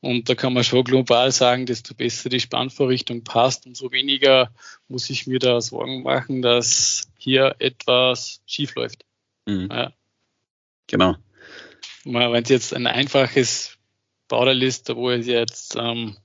Und 0.00 0.28
da 0.28 0.34
kann 0.34 0.52
man 0.52 0.64
schon 0.64 0.82
global 0.82 1.30
sagen, 1.30 1.64
desto 1.64 1.94
besser 1.94 2.28
die 2.28 2.40
Spannvorrichtung 2.40 3.22
passt, 3.22 3.66
umso 3.66 3.92
weniger 3.92 4.52
muss 4.88 5.08
ich 5.10 5.28
mir 5.28 5.38
da 5.38 5.60
Sorgen 5.60 6.02
machen, 6.02 6.42
dass 6.42 7.08
hier 7.18 7.54
etwas 7.60 8.42
schief 8.44 8.74
läuft. 8.74 9.04
Mhm. 9.46 9.68
Ja. 9.70 9.92
Genau. 10.88 11.16
Wenn 12.04 12.42
es 12.42 12.48
jetzt 12.48 12.74
ein 12.74 12.88
einfaches 12.88 13.78
Bauteil 14.26 14.62
ist, 14.62 14.92
wo 14.94 15.10
es 15.10 15.26
jetzt 15.26 15.76
ähm, 15.76 16.16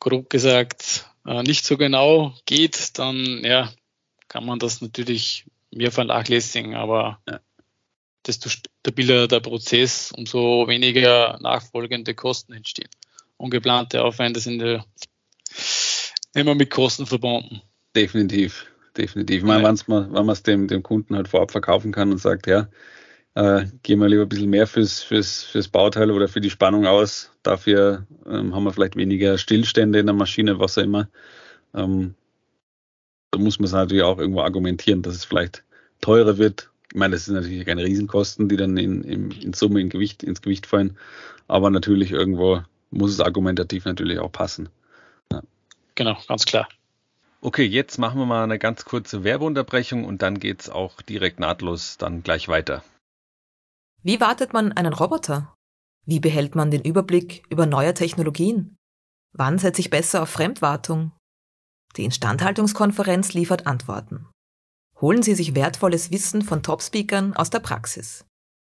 grob 0.00 0.30
gesagt 0.30 1.10
äh, 1.26 1.42
nicht 1.42 1.64
so 1.64 1.76
genau 1.76 2.34
geht, 2.46 2.98
dann 2.98 3.44
ja, 3.44 3.72
kann 4.28 4.46
man 4.46 4.58
das 4.58 4.80
natürlich 4.80 5.44
mehr 5.70 5.92
vernachlässigen, 5.92 6.74
aber 6.74 7.20
ja. 7.28 7.40
desto 8.26 8.48
stabiler 8.86 9.26
der 9.26 9.40
Prozess, 9.40 10.12
umso 10.16 10.68
weniger 10.68 11.38
nachfolgende 11.42 12.14
Kosten 12.14 12.52
entstehen. 12.52 12.88
Ungeplante 13.36 14.02
Aufwände 14.02 14.38
sind 14.38 14.62
ja 14.62 14.84
immer 16.34 16.54
mit 16.54 16.70
Kosten 16.70 17.04
verbunden. 17.04 17.62
Definitiv, 17.96 18.66
definitiv. 18.96 19.38
Ich 19.38 19.42
meine, 19.42 19.64
ja. 19.64 19.74
wenn 19.88 20.12
man 20.12 20.28
es 20.28 20.44
dem, 20.44 20.68
dem 20.68 20.84
Kunden 20.84 21.16
halt 21.16 21.26
vorab 21.26 21.50
verkaufen 21.50 21.90
kann 21.90 22.12
und 22.12 22.18
sagt, 22.18 22.46
ja, 22.46 22.68
äh, 23.34 23.66
gehen 23.82 23.98
wir 23.98 24.08
lieber 24.08 24.22
ein 24.22 24.28
bisschen 24.28 24.50
mehr 24.50 24.68
fürs, 24.68 25.02
fürs, 25.02 25.42
fürs 25.42 25.66
Bauteil 25.66 26.12
oder 26.12 26.28
für 26.28 26.40
die 26.40 26.50
Spannung 26.50 26.86
aus. 26.86 27.32
Dafür 27.42 28.06
ähm, 28.24 28.54
haben 28.54 28.62
wir 28.62 28.72
vielleicht 28.72 28.94
weniger 28.94 29.36
Stillstände 29.36 29.98
in 29.98 30.06
der 30.06 30.14
Maschine, 30.14 30.60
was 30.60 30.78
auch 30.78 30.82
immer. 30.82 31.08
Ähm, 31.74 32.14
da 33.32 33.40
muss 33.40 33.58
man 33.58 33.64
es 33.66 33.72
natürlich 33.72 34.04
auch 34.04 34.18
irgendwo 34.18 34.42
argumentieren, 34.42 35.02
dass 35.02 35.16
es 35.16 35.24
vielleicht 35.24 35.64
teurer 36.00 36.38
wird. 36.38 36.70
Ich 36.92 36.98
meine, 36.98 37.14
das 37.14 37.24
sind 37.24 37.34
natürlich 37.34 37.66
keine 37.66 37.84
Riesenkosten, 37.84 38.48
die 38.48 38.56
dann 38.56 38.76
in, 38.76 39.02
in, 39.02 39.30
in 39.30 39.52
Summe 39.52 39.80
in 39.80 39.88
Gewicht, 39.88 40.22
ins 40.22 40.42
Gewicht 40.42 40.66
fallen. 40.66 40.96
Aber 41.48 41.70
natürlich 41.70 42.12
irgendwo 42.12 42.62
muss 42.90 43.12
es 43.12 43.20
argumentativ 43.20 43.84
natürlich 43.84 44.18
auch 44.18 44.30
passen. 44.30 44.68
Ja. 45.32 45.42
Genau, 45.94 46.16
ganz 46.28 46.44
klar. 46.44 46.68
Okay, 47.40 47.64
jetzt 47.64 47.98
machen 47.98 48.18
wir 48.18 48.26
mal 48.26 48.44
eine 48.44 48.58
ganz 48.58 48.84
kurze 48.84 49.24
Werbeunterbrechung 49.24 50.04
und 50.04 50.22
dann 50.22 50.40
geht 50.40 50.62
es 50.62 50.70
auch 50.70 51.02
direkt 51.02 51.38
nahtlos 51.38 51.96
dann 51.98 52.22
gleich 52.22 52.48
weiter. 52.48 52.82
Wie 54.02 54.20
wartet 54.20 54.52
man 54.52 54.72
einen 54.72 54.92
Roboter? 54.92 55.54
Wie 56.06 56.20
behält 56.20 56.54
man 56.54 56.70
den 56.70 56.82
Überblick 56.82 57.44
über 57.50 57.66
neue 57.66 57.92
Technologien? 57.92 58.76
Wann 59.32 59.58
setze 59.58 59.80
ich 59.80 59.90
besser 59.90 60.22
auf 60.22 60.30
Fremdwartung? 60.30 61.12
Die 61.96 62.04
Instandhaltungskonferenz 62.04 63.34
liefert 63.34 63.66
Antworten. 63.66 64.26
Holen 65.00 65.22
Sie 65.22 65.34
sich 65.34 65.54
wertvolles 65.54 66.10
Wissen 66.10 66.40
von 66.40 66.62
Top-Speakern 66.62 67.34
aus 67.34 67.50
der 67.50 67.60
Praxis. 67.60 68.24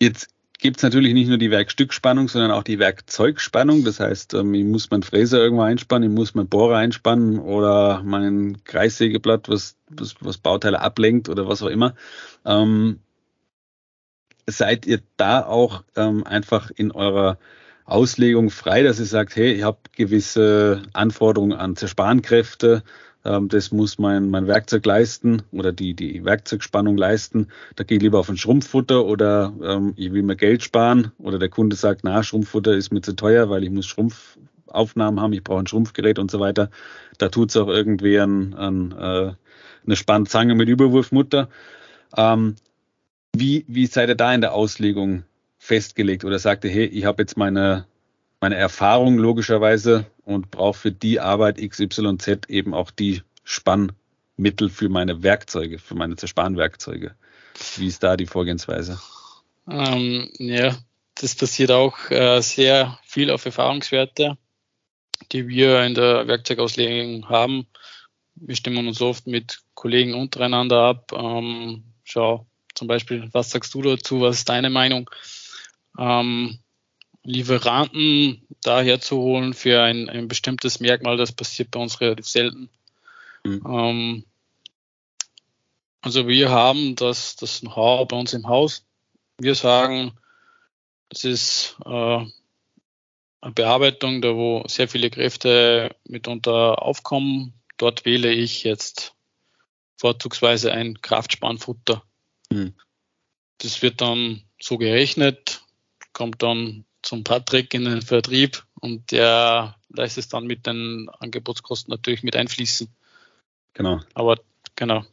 Jetzt 0.00 0.28
gibt 0.58 0.76
es 0.76 0.82
natürlich 0.82 1.14
nicht 1.14 1.28
nur 1.28 1.38
die 1.38 1.50
Werkstückspannung, 1.50 2.28
sondern 2.28 2.50
auch 2.50 2.62
die 2.62 2.78
Werkzeugspannung. 2.78 3.84
Das 3.84 4.00
heißt, 4.00 4.34
ähm, 4.34 4.52
ich 4.52 4.66
muss 4.66 4.90
meinen 4.90 5.02
Fräser 5.02 5.38
irgendwo 5.38 5.62
einspannen, 5.62 6.10
ich 6.10 6.14
muss 6.14 6.34
meinen 6.34 6.48
Bohrer 6.48 6.76
einspannen 6.76 7.38
oder 7.38 8.02
mein 8.02 8.62
Kreissägeblatt, 8.64 9.48
was, 9.48 9.76
was, 9.88 10.14
was 10.20 10.36
Bauteile 10.36 10.82
ablenkt 10.82 11.30
oder 11.30 11.48
was 11.48 11.62
auch 11.62 11.68
immer. 11.68 11.94
Ähm, 12.44 13.00
seid 14.50 14.86
ihr 14.86 15.00
da 15.16 15.44
auch 15.44 15.84
ähm, 15.96 16.24
einfach 16.24 16.70
in 16.70 16.90
eurer 16.92 17.38
Auslegung 17.84 18.50
frei, 18.50 18.82
dass 18.82 18.98
ihr 18.98 19.06
sagt, 19.06 19.36
hey, 19.36 19.52
ich 19.52 19.62
habe 19.62 19.78
gewisse 19.96 20.82
Anforderungen 20.92 21.56
an 21.56 21.76
Zersparenkräfte, 21.76 22.82
ähm, 23.24 23.48
das 23.48 23.72
muss 23.72 23.98
mein, 23.98 24.30
mein 24.30 24.46
Werkzeug 24.46 24.84
leisten 24.86 25.42
oder 25.52 25.72
die, 25.72 25.94
die 25.94 26.24
Werkzeugspannung 26.24 26.96
leisten. 26.96 27.48
Da 27.76 27.84
gehe 27.84 27.96
ich 27.96 28.02
lieber 28.02 28.18
auf 28.18 28.28
ein 28.28 28.36
Schrumpffutter 28.36 29.04
oder 29.04 29.52
ähm, 29.62 29.94
ich 29.96 30.12
will 30.12 30.22
mir 30.22 30.36
Geld 30.36 30.62
sparen 30.62 31.12
oder 31.18 31.38
der 31.38 31.48
Kunde 31.48 31.76
sagt, 31.76 32.02
na, 32.04 32.22
Schrumpffutter 32.22 32.72
ist 32.74 32.92
mir 32.92 33.00
zu 33.00 33.14
teuer, 33.14 33.50
weil 33.50 33.64
ich 33.64 33.70
muss 33.70 33.86
Schrumpfaufnahmen 33.86 35.20
haben, 35.20 35.32
ich 35.32 35.42
brauche 35.42 35.60
ein 35.60 35.66
Schrumpfgerät 35.66 36.18
und 36.18 36.30
so 36.30 36.40
weiter. 36.40 36.70
Da 37.18 37.28
tut 37.28 37.50
es 37.50 37.56
auch 37.56 37.68
irgendwie 37.68 38.18
ein, 38.18 38.54
ein, 38.54 38.92
äh, 38.92 39.32
eine 39.86 39.96
Spannzange 39.96 40.54
mit 40.54 40.68
Überwurfmutter. 40.68 41.48
Ähm, 42.16 42.56
wie, 43.34 43.64
wie 43.68 43.86
seid 43.86 44.08
ihr 44.08 44.14
da 44.14 44.34
in 44.34 44.40
der 44.40 44.54
Auslegung 44.54 45.24
festgelegt 45.58 46.24
oder 46.24 46.38
sagt 46.38 46.64
ihr, 46.64 46.70
hey, 46.70 46.86
ich 46.86 47.04
habe 47.04 47.22
jetzt 47.22 47.36
meine 47.36 47.86
meine 48.40 48.56
Erfahrung 48.56 49.18
logischerweise 49.18 50.06
und 50.24 50.50
brauche 50.50 50.78
für 50.78 50.92
die 50.92 51.20
Arbeit 51.20 51.58
XYZ 51.58 52.48
eben 52.48 52.74
auch 52.74 52.90
die 52.90 53.22
Spannmittel 53.44 54.70
für 54.70 54.88
meine 54.88 55.22
Werkzeuge, 55.22 55.78
für 55.78 55.94
meine 55.94 56.16
Zerspanwerkzeuge. 56.16 57.14
Wie 57.76 57.86
ist 57.86 58.02
da 58.02 58.16
die 58.16 58.26
Vorgehensweise? 58.26 59.00
Ähm, 59.68 60.30
ja, 60.38 60.76
das 61.14 61.34
passiert 61.34 61.70
auch 61.70 62.10
äh, 62.10 62.40
sehr 62.40 62.98
viel 63.04 63.30
auf 63.30 63.44
Erfahrungswerte, 63.44 64.38
die 65.32 65.48
wir 65.48 65.82
in 65.82 65.94
der 65.94 66.28
Werkzeugauslegung 66.28 67.28
haben. 67.28 67.66
Wir 68.36 68.54
stimmen 68.54 68.86
uns 68.86 69.00
oft 69.00 69.26
mit 69.26 69.62
Kollegen 69.74 70.14
untereinander 70.14 70.82
ab. 70.82 71.12
Ähm, 71.12 71.82
schau, 72.04 72.46
zum 72.78 72.88
Beispiel, 72.88 73.28
was 73.32 73.50
sagst 73.50 73.74
du 73.74 73.82
dazu? 73.82 74.20
Was 74.20 74.38
ist 74.38 74.48
deine 74.48 74.70
Meinung? 74.70 75.10
Ähm, 75.98 76.60
Lieferanten 77.24 78.46
daher 78.62 79.00
zu 79.00 79.18
holen 79.18 79.52
für 79.52 79.82
ein, 79.82 80.08
ein 80.08 80.28
bestimmtes 80.28 80.80
Merkmal, 80.80 81.16
das 81.16 81.32
passiert 81.32 81.72
bei 81.72 81.80
uns 81.80 82.00
relativ 82.00 82.26
selten. 82.26 82.70
Mhm. 83.44 83.62
Ähm, 83.66 84.24
also 86.00 86.28
wir 86.28 86.50
haben 86.50 86.94
das, 86.94 87.36
das 87.36 87.60
Know-how 87.60 88.06
bei 88.06 88.16
uns 88.16 88.32
im 88.32 88.46
Haus. 88.46 88.86
Wir 89.38 89.56
sagen, 89.56 90.12
das 91.08 91.24
ist 91.24 91.76
äh, 91.84 91.90
eine 93.40 93.52
Bearbeitung, 93.54 94.22
da 94.22 94.34
wo 94.34 94.62
sehr 94.68 94.88
viele 94.88 95.10
Kräfte 95.10 95.94
mitunter 96.04 96.80
aufkommen. 96.80 97.54
Dort 97.76 98.04
wähle 98.04 98.32
ich 98.32 98.62
jetzt 98.62 99.14
vorzugsweise 99.96 100.72
ein 100.72 101.02
Kraftspannfutter. 101.02 102.02
Mhm. 102.52 102.74
Das 103.58 103.82
wird 103.82 104.00
dann 104.00 104.42
so 104.60 104.78
gerechnet, 104.78 105.62
kommt 106.12 106.42
dann 106.42 106.84
zum 107.02 107.24
Patrick 107.24 107.74
in 107.74 107.84
den 107.84 108.02
Vertrieb 108.02 108.64
und 108.80 109.10
der 109.12 109.76
lässt 109.88 110.18
es 110.18 110.28
dann 110.28 110.46
mit 110.46 110.66
den 110.66 111.08
Angebotskosten 111.20 111.90
natürlich 111.90 112.22
mit 112.22 112.36
einfließen. 112.36 112.88
Genau. 113.74 114.00
Aber 114.14 114.38
genau. 114.76 115.04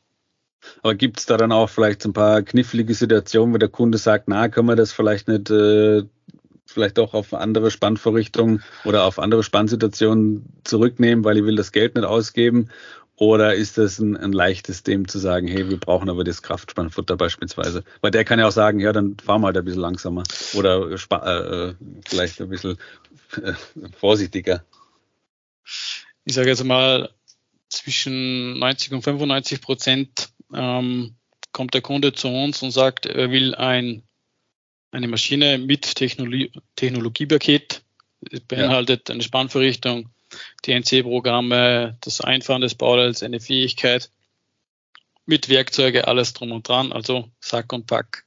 Aber 0.81 0.95
gibt 0.95 1.19
es 1.19 1.25
da 1.25 1.37
dann 1.37 1.51
auch 1.51 1.69
vielleicht 1.69 2.05
ein 2.05 2.13
paar 2.13 2.41
knifflige 2.41 2.93
Situationen, 2.95 3.53
wo 3.53 3.57
der 3.57 3.69
Kunde 3.69 3.97
sagt, 3.97 4.27
na, 4.27 4.49
können 4.49 4.67
wir 4.67 4.75
das 4.75 4.91
vielleicht 4.91 5.27
nicht 5.27 5.49
äh, 5.51 6.03
vielleicht 6.65 6.97
auch 6.99 7.13
auf 7.13 7.33
andere 7.33 7.71
Spannvorrichtungen 7.71 8.63
oder 8.83 9.05
auf 9.05 9.19
andere 9.19 9.43
Spannsituationen 9.43 10.45
zurücknehmen, 10.63 11.23
weil 11.23 11.37
ich 11.37 11.43
will 11.43 11.55
das 11.55 11.71
Geld 11.71 11.95
nicht 11.95 12.05
ausgeben? 12.05 12.69
Oder 13.17 13.55
ist 13.55 13.77
das 13.77 13.99
ein, 13.99 14.17
ein 14.17 14.33
leichtes 14.33 14.83
dem 14.83 15.07
zu 15.07 15.19
sagen, 15.19 15.47
hey, 15.47 15.69
wir 15.69 15.79
brauchen 15.79 16.09
aber 16.09 16.25
das 16.25 16.41
Kraftspannfutter 16.41 17.15
beispielsweise? 17.15 17.83
Weil 18.01 18.11
der 18.11 18.25
kann 18.25 18.39
ja 18.39 18.47
auch 18.47 18.51
sagen, 18.51 18.79
ja, 18.79 18.91
dann 18.91 19.17
fahren 19.17 19.41
wir 19.41 19.47
halt 19.47 19.57
ein 19.57 19.63
bisschen 19.65 19.81
langsamer 19.81 20.23
oder 20.53 20.91
äh, 20.91 21.69
äh, 21.69 21.75
vielleicht 22.05 22.41
ein 22.41 22.49
bisschen 22.49 22.77
äh, 23.41 23.53
vorsichtiger. 23.97 24.65
Ich 26.25 26.35
sage 26.35 26.49
jetzt 26.49 26.63
mal, 26.63 27.09
zwischen 27.69 28.59
90 28.59 28.93
und 28.93 29.01
95 29.01 29.61
Prozent 29.61 30.29
ähm, 30.53 31.15
kommt 31.51 31.73
der 31.73 31.81
Kunde 31.81 32.13
zu 32.13 32.27
uns 32.27 32.61
und 32.63 32.71
sagt, 32.71 33.05
er 33.05 33.31
will 33.31 33.55
ein, 33.55 34.03
eine 34.91 35.07
Maschine 35.07 35.57
mit 35.57 35.95
Technologie, 35.95 36.51
Technologiepaket. 36.75 37.81
Beinhaltet 38.47 39.09
ja. 39.09 39.13
eine 39.13 39.23
Spannvorrichtung, 39.23 40.09
TNC-Programme, 40.63 41.97
das 42.01 42.21
Einfahren 42.21 42.61
des 42.61 42.75
Bauteils, 42.75 43.23
eine 43.23 43.39
Fähigkeit 43.39 44.09
mit 45.25 45.49
Werkzeuge, 45.49 46.07
alles 46.07 46.33
drum 46.33 46.51
und 46.51 46.67
dran, 46.67 46.91
also 46.91 47.29
Sack 47.39 47.73
und 47.73 47.87
Pack. 47.87 48.25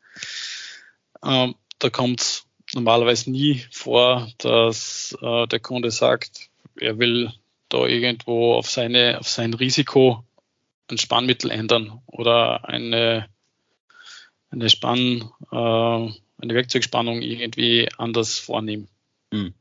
Ähm, 1.25 1.55
da 1.79 1.91
kommt 1.91 2.21
es 2.21 2.47
normalerweise 2.75 3.31
nie 3.31 3.65
vor, 3.71 4.29
dass 4.39 5.17
äh, 5.23 5.47
der 5.47 5.61
Kunde 5.61 5.91
sagt, 5.91 6.51
er 6.77 6.99
will 6.99 7.33
da 7.69 7.87
irgendwo 7.87 8.55
auf 8.55 8.71
seine, 8.71 9.19
auf 9.19 9.29
sein 9.29 9.55
Risiko 9.55 10.25
ein 10.91 10.99
Spannmittel 10.99 11.51
ändern 11.51 12.01
oder 12.07 12.69
eine, 12.69 13.29
eine 14.51 14.71
Spann, 14.71 15.31
äh, 15.53 15.57
eine 15.57 16.55
Werkzeugspannung 16.55 17.23
irgendwie 17.23 17.89
anders 17.97 18.39
vornehmen. 18.39 18.89
Hm. 19.33 19.55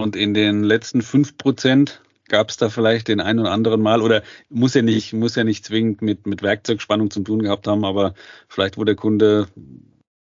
Und 0.00 0.16
in 0.16 0.32
den 0.32 0.64
letzten 0.64 1.02
fünf 1.02 1.36
Prozent 1.36 2.00
gab 2.28 2.48
es 2.48 2.56
da 2.56 2.70
vielleicht 2.70 3.08
den 3.08 3.20
einen 3.20 3.40
oder 3.40 3.50
anderen 3.50 3.82
Mal 3.82 4.00
oder 4.00 4.22
muss 4.48 4.72
ja 4.72 4.80
nicht, 4.80 5.12
muss 5.12 5.34
ja 5.34 5.44
nicht 5.44 5.66
zwingend 5.66 6.00
mit, 6.00 6.26
mit 6.26 6.42
Werkzeugspannung 6.42 7.10
zu 7.10 7.20
tun 7.20 7.42
gehabt 7.42 7.66
haben, 7.66 7.84
aber 7.84 8.14
vielleicht, 8.48 8.78
wo 8.78 8.84
der 8.84 8.94
Kunde 8.94 9.48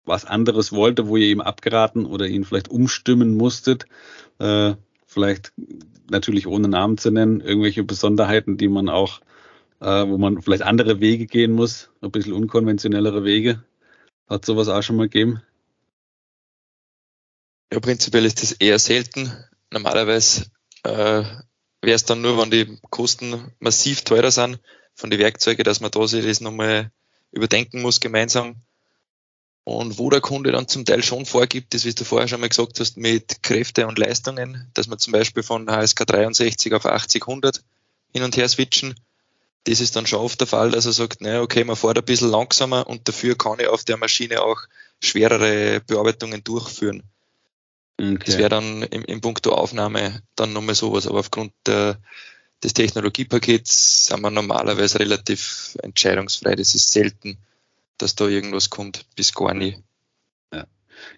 was 0.04 0.26
anderes 0.26 0.72
wollte, 0.72 1.08
wo 1.08 1.16
ihr 1.16 1.28
ihm 1.28 1.40
abgeraten 1.40 2.04
oder 2.04 2.26
ihn 2.26 2.44
vielleicht 2.44 2.68
umstimmen 2.68 3.34
musstet, 3.36 3.86
äh, 4.38 4.74
vielleicht 5.06 5.52
natürlich 6.10 6.46
ohne 6.46 6.68
Namen 6.68 6.98
zu 6.98 7.10
nennen, 7.10 7.40
irgendwelche 7.40 7.82
Besonderheiten, 7.82 8.58
die 8.58 8.68
man 8.68 8.90
auch, 8.90 9.20
äh, 9.80 10.06
wo 10.06 10.18
man 10.18 10.42
vielleicht 10.42 10.62
andere 10.62 11.00
Wege 11.00 11.26
gehen 11.26 11.52
muss, 11.52 11.90
ein 12.02 12.10
bisschen 12.10 12.34
unkonventionellere 12.34 13.24
Wege. 13.24 13.62
Hat 14.28 14.44
sowas 14.44 14.68
auch 14.68 14.82
schon 14.82 14.96
mal 14.96 15.08
gegeben? 15.08 15.40
Ja, 17.72 17.80
prinzipiell 17.80 18.24
ist 18.24 18.42
das 18.42 18.52
eher 18.52 18.78
selten. 18.78 19.32
Normalerweise 19.70 20.46
äh, 20.84 21.24
wäre 21.82 21.96
es 21.96 22.04
dann 22.04 22.20
nur, 22.20 22.38
wenn 22.38 22.50
die 22.50 22.78
Kosten 22.90 23.52
massiv 23.58 24.02
teurer 24.02 24.30
sind 24.30 24.60
von 24.94 25.10
den 25.10 25.18
Werkzeugen, 25.18 25.64
dass 25.64 25.80
man 25.80 25.90
da 25.90 26.06
sich 26.06 26.24
das 26.24 26.40
nochmal 26.40 26.92
überdenken 27.32 27.82
muss 27.82 28.00
gemeinsam. 28.00 28.62
Und 29.64 29.98
wo 29.98 30.10
der 30.10 30.20
Kunde 30.20 30.52
dann 30.52 30.68
zum 30.68 30.84
Teil 30.84 31.02
schon 31.02 31.26
vorgibt, 31.26 31.74
das 31.74 31.84
wie 31.84 31.92
du 31.92 32.04
vorher 32.04 32.28
schon 32.28 32.40
mal 32.40 32.48
gesagt 32.48 32.78
hast, 32.78 32.96
mit 32.96 33.42
Kräfte 33.42 33.88
und 33.88 33.98
Leistungen, 33.98 34.70
dass 34.74 34.86
man 34.86 35.00
zum 35.00 35.12
Beispiel 35.12 35.42
von 35.42 35.68
HSK 35.68 36.06
63 36.06 36.72
auf 36.72 36.86
80, 36.86 37.22
100 37.26 37.64
hin 38.12 38.22
und 38.22 38.36
her 38.36 38.48
switchen. 38.48 38.94
Das 39.64 39.80
ist 39.80 39.96
dann 39.96 40.06
schon 40.06 40.20
oft 40.20 40.38
der 40.38 40.46
Fall, 40.46 40.70
dass 40.70 40.86
er 40.86 40.92
sagt, 40.92 41.20
naja, 41.20 41.42
okay, 41.42 41.64
man 41.64 41.74
fährt 41.74 41.98
ein 41.98 42.04
bisschen 42.04 42.30
langsamer 42.30 42.86
und 42.86 43.08
dafür 43.08 43.36
kann 43.36 43.58
ich 43.58 43.66
auf 43.66 43.82
der 43.82 43.96
Maschine 43.96 44.42
auch 44.42 44.62
schwerere 45.02 45.80
Bearbeitungen 45.80 46.44
durchführen. 46.44 47.02
Okay. 47.98 48.18
Das 48.26 48.38
wäre 48.38 48.50
dann 48.50 48.82
im, 48.82 49.04
im 49.04 49.20
Punkto 49.20 49.52
Aufnahme 49.52 50.22
dann 50.34 50.52
nochmal 50.52 50.74
sowas, 50.74 51.06
aber 51.06 51.20
aufgrund 51.20 51.52
der, 51.66 51.98
des 52.62 52.74
Technologiepakets 52.74 54.06
sind 54.06 54.20
wir 54.20 54.30
normalerweise 54.30 55.00
relativ 55.00 55.76
entscheidungsfrei. 55.82 56.56
Das 56.56 56.74
ist 56.74 56.92
selten, 56.92 57.38
dass 57.96 58.14
da 58.14 58.26
irgendwas 58.26 58.68
kommt, 58.68 59.06
bis 59.16 59.32
gar 59.32 59.54
nie. 59.54 59.82
Ja, 60.52 60.66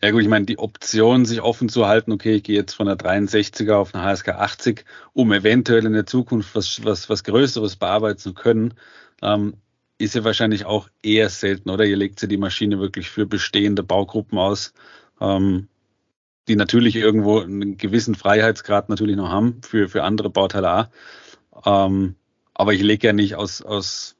ja 0.02 0.10
gut, 0.12 0.22
ich 0.22 0.28
meine, 0.28 0.46
die 0.46 0.58
Option, 0.58 1.24
sich 1.24 1.40
offen 1.40 1.68
zu 1.68 1.88
halten, 1.88 2.12
okay, 2.12 2.36
ich 2.36 2.44
gehe 2.44 2.56
jetzt 2.56 2.74
von 2.74 2.86
der 2.86 2.96
63er 2.96 3.74
auf 3.74 3.92
eine 3.92 4.04
HSK 4.04 4.28
80, 4.28 4.84
um 5.14 5.32
eventuell 5.32 5.84
in 5.84 5.94
der 5.94 6.06
Zukunft 6.06 6.54
was, 6.54 6.84
was, 6.84 7.08
was 7.08 7.24
Größeres 7.24 7.74
bearbeiten 7.74 8.20
zu 8.20 8.34
können, 8.34 8.74
ähm, 9.20 9.54
ist 9.98 10.14
ja 10.14 10.22
wahrscheinlich 10.22 10.64
auch 10.64 10.88
eher 11.02 11.28
selten, 11.28 11.70
oder? 11.70 11.84
Ihr 11.84 11.96
legt 11.96 12.22
ja 12.22 12.28
die 12.28 12.36
Maschine 12.36 12.78
wirklich 12.78 13.10
für 13.10 13.26
bestehende 13.26 13.82
Baugruppen 13.82 14.38
aus. 14.38 14.72
Ähm, 15.20 15.66
die 16.48 16.56
natürlich 16.56 16.96
irgendwo 16.96 17.40
einen 17.40 17.76
gewissen 17.76 18.14
Freiheitsgrad 18.14 18.88
natürlich 18.88 19.16
noch 19.16 19.28
haben 19.28 19.60
für, 19.62 19.88
für 19.88 20.02
andere 20.02 20.30
Bauteile 20.30 20.72
auch. 20.72 20.86
Ähm, 21.64 22.14
aber 22.54 22.72
ich 22.72 22.82
lege 22.82 23.06
ja 23.06 23.12
nicht 23.12 23.36
aus, 23.36 23.62
aus, 23.62 24.16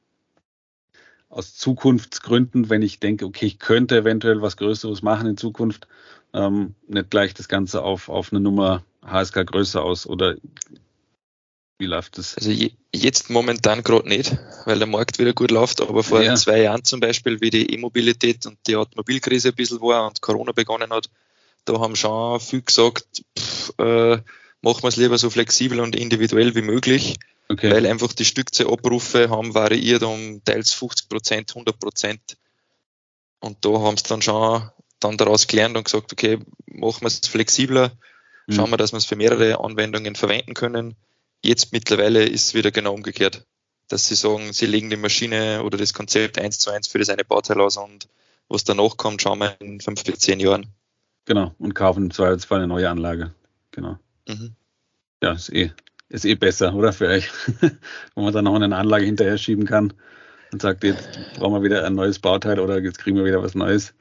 aus 1.29 1.57
Zukunftsgründen, 1.57 2.71
wenn 2.71 2.83
ich 2.83 3.01
denke, 3.01 3.25
okay, 3.25 3.47
ich 3.47 3.59
könnte 3.59 3.97
eventuell 3.97 4.43
was 4.43 4.57
Größeres 4.57 5.03
machen 5.03 5.27
in 5.27 5.37
Zukunft, 5.37 5.89
ähm, 6.35 6.75
nicht 6.87 7.11
gleich 7.11 7.35
das 7.35 7.49
Ganze 7.49 7.83
auf, 7.83 8.09
auf 8.09 8.33
eine 8.33 8.41
Nummer 8.41 8.85
HSK 9.05 9.47
größer 9.47 9.83
aus 9.83 10.07
oder 10.07 10.37
wie 11.79 11.87
läuft 11.87 12.19
das? 12.19 12.37
Also 12.37 12.51
je, 12.51 12.73
jetzt 12.93 13.31
momentan 13.31 13.83
gerade 13.83 14.09
nicht, 14.09 14.37
weil 14.65 14.79
der 14.79 14.89
Markt 14.89 15.19
wieder 15.19 15.33
gut 15.33 15.51
läuft, 15.51 15.81
aber 15.81 16.03
vor 16.03 16.23
ja. 16.23 16.35
zwei 16.35 16.63
Jahren 16.63 16.85
zum 16.85 17.01
Beispiel, 17.01 17.41
wie 17.41 17.51
die 17.51 17.73
E-Mobilität 17.73 18.45
und 18.47 18.59
die 18.67 18.77
Automobilkrise 18.77 19.51
ein 19.51 19.55
bisschen 19.55 19.81
war 19.81 20.07
und 20.07 20.21
Corona 20.21 20.53
begonnen 20.53 20.91
hat, 20.91 21.09
da 21.69 21.79
haben 21.81 21.97
schon 21.97 22.41
viele 22.41 22.63
gesagt, 22.63 23.23
pff, 23.39 23.73
äh, 23.79 24.19
machen 24.63 24.83
wir 24.83 24.89
es 24.89 24.97
lieber 24.97 25.19
so 25.19 25.31
flexibel 25.31 25.81
und 25.81 25.95
individuell 25.95 26.55
wie 26.55 26.63
möglich, 26.63 27.17
okay. 27.49 27.71
weil 27.71 27.87
einfach 27.87 28.13
die 28.13 28.25
Stückzahlabrufe 28.25 29.31
haben 29.31 29.55
variiert 29.55 30.03
um 30.03 30.43
teils 30.45 30.73
50 30.73 31.09
Prozent, 31.09 31.51
100 31.51 31.79
Prozent. 31.79 32.37
Und 33.41 33.65
da 33.65 33.71
haben 33.81 33.97
sie 33.97 34.05
dann 34.09 34.23
schon 34.23 34.71
dann 35.01 35.17
daraus 35.17 35.47
gelernt 35.47 35.77
und 35.77 35.85
gesagt, 35.85 36.13
okay, 36.13 36.39
machen 36.67 37.03
wir 37.03 37.07
es 37.07 37.21
flexibler, 37.21 37.93
mhm. 38.47 38.55
schauen 38.55 38.71
wir, 38.71 38.77
dass 38.77 38.93
wir 38.93 38.99
es 38.99 39.05
für 39.05 39.17
mehrere 39.17 39.61
Anwendungen 39.61 40.17
verwenden 40.17 40.55
können. 40.55 40.97
Jetzt 41.45 41.73
mittlerweile 41.73 42.25
ist 42.25 42.47
es 42.47 42.55
wieder 42.55 42.73
genau 42.73 42.95
umgekehrt, 42.95 43.47
dass 43.87 44.09
sie 44.09 44.17
sagen, 44.17 44.53
sie 44.53 44.67
legen 44.67 44.91
die 44.91 44.97
Maschine 44.97 45.63
oder 45.63 45.79
das 45.79 45.95
Konzept 45.95 46.39
eins 46.39 46.59
zu 46.59 46.71
eins 46.71 46.89
für 46.89 46.99
das 46.99 47.11
eine 47.11 47.25
Bauteil 47.25 47.61
aus 47.61 47.77
und 47.77 48.09
was 48.49 48.65
danach 48.65 48.97
kommt, 48.97 49.23
schauen 49.23 49.39
wir 49.39 49.61
in 49.61 49.81
fünf 49.81 50.03
bis 50.05 50.19
zehn 50.19 50.41
Jahren. 50.41 50.67
Genau, 51.29 51.55
und 51.59 51.75
kaufen 51.75 52.05
im 52.05 52.11
Zweifelsfall 52.11 52.61
eine 52.61 52.69
neue 52.69 52.89
Anlage. 52.89 53.35
Genau. 53.73 53.99
Mhm. 54.27 54.55
Ja, 55.23 55.33
ist 55.33 55.53
eh, 55.53 55.73
ist 56.09 56.25
eh 56.25 56.37
besser, 56.37 56.75
oder 56.75 56.95
für 56.95 57.07
euch? 57.09 57.29
Wo 58.15 58.23
man 58.23 58.33
dann 58.33 58.47
noch 58.47 58.55
eine 58.55 58.75
Anlage 58.75 59.05
hinterher 59.05 59.37
schieben 59.37 59.67
kann 59.67 59.93
und 60.53 60.63
sagt, 60.63 60.85
jetzt 60.85 61.07
brauchen 61.37 61.53
wir 61.53 61.63
wieder 61.63 61.85
ein 61.85 61.95
neues 61.95 62.19
Bauteil 62.19 62.59
oder 62.59 62.81
jetzt 62.83 62.99
kriegen 62.99 63.19
wir 63.19 63.27
wieder 63.27 63.43
was 63.43 63.55
Neues 63.55 63.93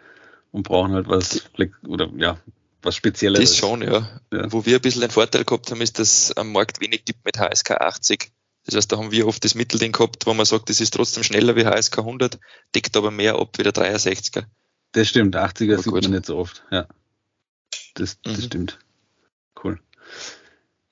und 0.52 0.64
brauchen 0.64 0.94
halt 0.94 1.10
was, 1.10 1.50
oder 1.86 2.10
ja, 2.16 2.38
was 2.82 2.96
Spezielles. 2.96 3.42
Das 3.42 3.58
schon, 3.58 3.82
ja. 3.82 4.08
ja. 4.32 4.50
Wo 4.50 4.66
wir 4.66 4.76
ein 4.76 4.82
bisschen 4.82 5.02
den 5.02 5.12
Vorteil 5.12 5.44
gehabt 5.44 5.70
haben, 5.70 5.82
ist, 5.82 6.00
dass 6.00 6.32
am 6.38 6.54
Markt 6.54 6.80
wenig 6.80 7.04
gibt 7.04 7.26
mit 7.26 7.38
HSK 7.38 7.72
80. 7.72 8.32
Das 8.64 8.76
heißt, 8.76 8.90
da 8.90 8.98
haben 8.98 9.12
wir 9.12 9.28
oft 9.28 9.44
das 9.44 9.54
Mittelding 9.54 9.92
gehabt, 9.92 10.26
wo 10.26 10.34
man 10.34 10.46
sagt, 10.46 10.70
das 10.70 10.80
ist 10.80 10.94
trotzdem 10.94 11.24
schneller 11.24 11.58
wie 11.58 11.66
HSK 11.66 11.98
100, 11.98 12.40
deckt 12.74 12.96
aber 12.96 13.12
mehr 13.12 13.36
ab 13.36 13.58
wie 13.58 13.64
der 13.64 13.74
63er. 13.74 14.46
Das 14.94 15.10
stimmt, 15.10 15.36
80er 15.36 15.74
aber 15.74 15.84
sieht 15.84 15.92
gut. 15.92 16.04
man 16.04 16.12
nicht 16.12 16.26
so 16.26 16.38
oft, 16.38 16.64
ja 16.72 16.88
das, 18.00 18.22
das 18.22 18.38
mhm. 18.38 18.42
stimmt. 18.42 18.80
Cool. 19.64 19.80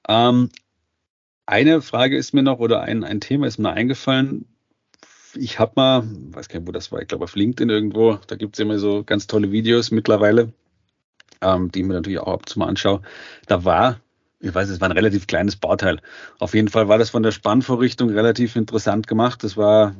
Ähm, 0.07 0.49
eine 1.45 1.81
Frage 1.81 2.17
ist 2.17 2.33
mir 2.33 2.43
noch 2.43 2.59
oder 2.59 2.81
ein, 2.81 3.03
ein 3.03 3.21
Thema 3.21 3.47
ist 3.47 3.59
mir 3.59 3.71
eingefallen. 3.71 4.45
Ich 5.35 5.59
habe 5.59 5.73
mal, 5.75 6.03
weiß 6.31 6.49
gar 6.49 6.59
nicht, 6.59 6.67
wo 6.67 6.71
das 6.71 6.91
war, 6.91 7.01
ich 7.01 7.07
glaube 7.07 7.25
auf 7.25 7.35
LinkedIn 7.35 7.69
irgendwo, 7.69 8.17
da 8.27 8.35
gibt 8.35 8.55
es 8.55 8.59
immer 8.59 8.79
so 8.79 9.03
ganz 9.03 9.27
tolle 9.27 9.51
Videos 9.51 9.91
mittlerweile, 9.91 10.53
ähm, 11.41 11.71
die 11.71 11.81
ich 11.81 11.85
mir 11.85 11.93
natürlich 11.93 12.19
auch 12.19 12.33
ab 12.33 12.39
und 12.39 12.49
zu 12.49 12.59
mal 12.59 12.67
anschaue. 12.67 13.01
Da 13.47 13.63
war, 13.63 13.99
ich 14.39 14.55
weiß, 14.55 14.69
es 14.69 14.81
war 14.81 14.89
ein 14.89 14.97
relativ 14.97 15.27
kleines 15.27 15.55
Bauteil. 15.55 15.99
Auf 16.39 16.53
jeden 16.55 16.69
Fall 16.69 16.87
war 16.87 16.97
das 16.97 17.09
von 17.09 17.21
der 17.21 17.31
Spannvorrichtung 17.31 18.09
relativ 18.09 18.55
interessant 18.55 19.07
gemacht. 19.07 19.43
Das 19.43 19.57
war 19.57 19.95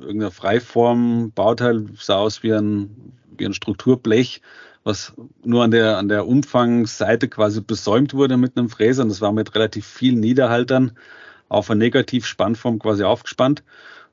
irgendeine 0.00 0.30
Freiform-Bauteil, 0.30 1.86
sah 1.98 2.16
aus 2.16 2.42
wie 2.42 2.52
ein, 2.52 3.12
wie 3.36 3.44
ein 3.44 3.54
Strukturblech 3.54 4.40
was 4.84 5.12
nur 5.44 5.62
an 5.62 5.70
der, 5.70 5.98
an 5.98 6.08
der 6.08 6.26
Umfangsseite 6.26 7.28
quasi 7.28 7.60
besäumt 7.60 8.14
wurde 8.14 8.36
mit 8.36 8.56
einem 8.56 8.68
Fräser. 8.68 9.02
Und 9.02 9.08
das 9.08 9.20
war 9.20 9.32
mit 9.32 9.54
relativ 9.54 9.86
vielen 9.86 10.20
Niederhaltern 10.20 10.92
auf 11.48 11.70
einer 11.70 11.78
Negativspannform 11.78 12.78
quasi 12.78 13.04
aufgespannt. 13.04 13.62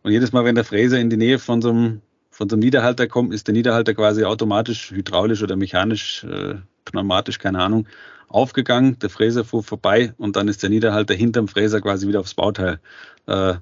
Und 0.04 0.12
jedes 0.12 0.32
Mal, 0.32 0.46
wenn 0.46 0.56
der 0.56 0.66
Fräser 0.66 1.00
in 1.00 1.10
die 1.10 1.18
Nähe 1.18 1.40
von 1.40 1.62
so 1.62 1.70
einem, 1.70 2.02
von 2.30 2.50
so 2.50 2.56
einem 2.56 2.62
Niederhalter 2.62 3.08
kommt, 3.08 3.34
ist 3.34 3.48
der 3.48 3.54
Niederhalter 3.54 3.94
quasi 3.94 4.24
automatisch 4.24 4.92
hydraulisch 4.92 5.42
oder 5.42 5.56
mechanisch, 5.56 6.24
äh, 6.24 6.56
pneumatisch, 6.86 7.40
keine 7.40 7.60
Ahnung, 7.60 7.88
aufgegangen. 8.28 9.00
Der 9.00 9.10
Fräser 9.10 9.44
fuhr 9.44 9.64
vorbei 9.64 10.14
und 10.18 10.36
dann 10.36 10.48
ist 10.48 10.64
der 10.64 10.70
Niederhalter 10.70 11.14
hinterm 11.14 11.48
Fräser 11.48 11.82
quasi 11.82 12.08
wieder 12.08 12.20
aufs 12.20 12.36
Bauteil 12.36 12.80
äh, 13.26 13.56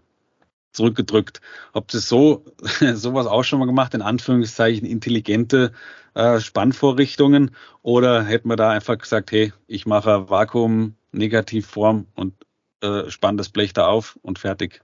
zurückgedrückt. 0.72 1.42
Ob 1.74 1.88
das 1.90 2.08
so 2.08 2.46
sowas 2.94 3.28
auch 3.28 3.44
schon 3.44 3.60
mal 3.60 3.66
gemacht, 3.66 3.94
in 3.94 4.02
Anführungszeichen 4.02 4.88
intelligente 4.88 5.72
äh, 6.14 6.40
Spannvorrichtungen, 6.40 7.52
oder 7.82 8.24
hätten 8.24 8.50
wir 8.50 8.56
da 8.56 8.70
einfach 8.70 8.98
gesagt, 8.98 9.32
hey, 9.32 9.54
ich 9.68 9.86
mache 9.86 10.30
Vakuum 10.30 10.96
Negativform 11.12 12.08
und 12.16 12.34
äh, 12.82 13.10
spann 13.10 13.38
das 13.38 13.50
Blech 13.50 13.74
da 13.74 13.88
auf 13.88 14.20
und 14.22 14.40
fertig. 14.40 14.82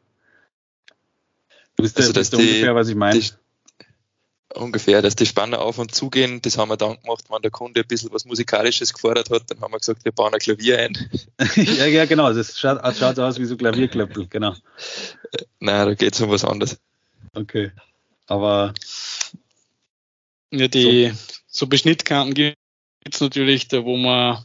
Du 1.76 1.84
bist, 1.84 1.98
also, 1.98 2.14
der, 2.14 2.24
die, 2.24 2.36
ungefähr, 2.36 2.76
was 2.76 2.88
ich 2.88 2.96
meine. 2.96 3.20
Ungefähr, 4.56 5.02
dass 5.02 5.16
die 5.16 5.26
Spanner 5.26 5.60
auf 5.60 5.80
und 5.80 5.96
zugehen, 5.96 6.42
das 6.42 6.58
haben 6.58 6.70
wir 6.70 6.78
dann 6.78 7.02
gemacht, 7.02 7.26
wenn 7.30 7.42
der 7.42 7.50
Kunde 7.50 7.82
ein 7.82 7.88
bisschen 7.88 8.14
was 8.14 8.26
Musikalisches 8.26 8.94
gefordert 8.94 9.30
hat, 9.32 9.50
dann 9.50 9.62
haben 9.62 9.74
wir 9.74 9.80
gesagt, 9.80 10.06
wir 10.06 10.12
bauen 10.12 10.34
ein 10.34 10.40
Klavier 10.40 10.78
ein. 10.80 11.10
ja, 11.56 11.86
ja, 11.88 12.06
genau, 12.06 12.32
das 12.32 12.60
schaut, 12.60 12.80
schaut 12.96 13.18
aus 13.18 13.40
wie 13.40 13.46
so 13.46 13.58
Klavierklöppel, 13.58 14.28
genau. 14.28 14.54
Nein, 15.60 15.88
da 15.88 15.94
geht 15.96 16.14
es 16.14 16.22
um 16.22 16.30
was 16.30 16.46
anderes. 16.46 16.78
Okay. 17.34 17.72
Aber. 18.28 18.74
Ja, 20.52 20.68
die 20.68 21.10
so, 21.10 21.18
so 21.48 21.68
Beschnittkarten 21.68 22.36
gibt 22.36 22.58
es 23.04 23.22
natürlich, 23.22 23.68
da 23.70 23.84
wo 23.84 23.98
man 23.98 24.44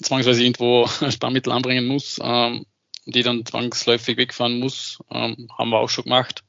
zwangsweise 0.00 0.42
irgendwo 0.42 0.86
Spannmittel 1.10 1.52
anbringen 1.52 1.86
muss, 1.86 2.20
ähm, 2.22 2.66
die 3.06 3.22
dann 3.22 3.44
zwangsläufig 3.44 4.16
wegfahren 4.16 4.58
muss, 4.60 4.98
ähm, 5.10 5.48
haben 5.58 5.70
wir 5.70 5.78
auch 5.78 5.90
schon 5.90 6.04
gemacht. 6.04 6.44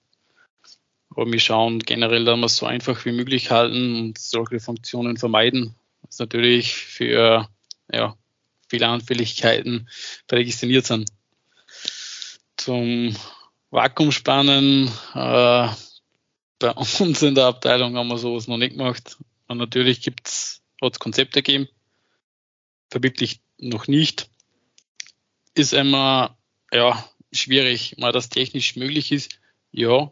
Wir 1.17 1.39
schauen 1.39 1.79
generell, 1.79 2.25
dass 2.25 2.37
wir 2.37 2.45
es 2.45 2.57
so 2.57 2.65
einfach 2.65 3.05
wie 3.05 3.11
möglich 3.11 3.51
halten 3.51 3.95
und 3.95 4.17
solche 4.17 4.59
Funktionen 4.59 5.17
vermeiden. 5.17 5.75
Was 6.01 6.19
natürlich 6.19 6.73
für 6.73 7.47
ja, 7.91 8.17
Fehleranfälligkeiten 8.67 9.89
prädestiniert 10.27 10.85
sind. 10.85 11.09
Zum 12.57 13.15
Vakuumspannen 13.69 14.87
äh, 15.13 15.67
bei 16.59 16.71
uns 16.99 17.21
in 17.21 17.35
der 17.35 17.45
Abteilung 17.45 17.95
haben 17.95 18.07
wir 18.07 18.17
sowas 18.17 18.47
noch 18.47 18.57
nicht 18.57 18.77
gemacht. 18.77 19.17
Und 19.47 19.57
natürlich 19.57 20.01
gibt's, 20.01 20.61
hat 20.81 20.93
es 20.93 20.99
Konzepte 20.99 21.43
gegeben, 21.43 21.69
verwirklicht 22.89 23.41
noch 23.57 23.87
nicht. 23.87 24.29
Ist 25.53 25.73
immer 25.73 26.37
ja, 26.71 27.07
schwierig, 27.31 27.97
mal 27.97 28.11
das 28.11 28.29
technisch 28.29 28.75
möglich 28.75 29.11
ist. 29.11 29.39
Ja, 29.71 30.11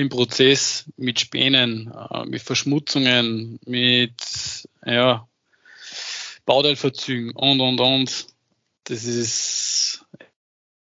im 0.00 0.08
Prozess 0.08 0.86
mit 0.96 1.20
Spänen, 1.20 1.92
äh, 1.92 2.24
mit 2.24 2.42
Verschmutzungen, 2.42 3.60
mit 3.66 4.14
ja, 4.84 5.28
Bauteilverzügen 6.46 7.32
und 7.32 7.60
und 7.60 7.80
und. 7.80 8.26
Das 8.84 9.04
ist 9.04 10.04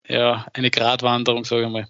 ja 0.08 0.48
eine 0.54 0.72
Gratwanderung, 0.72 1.44
sage 1.44 1.66
ich 1.66 1.70
mal. 1.70 1.88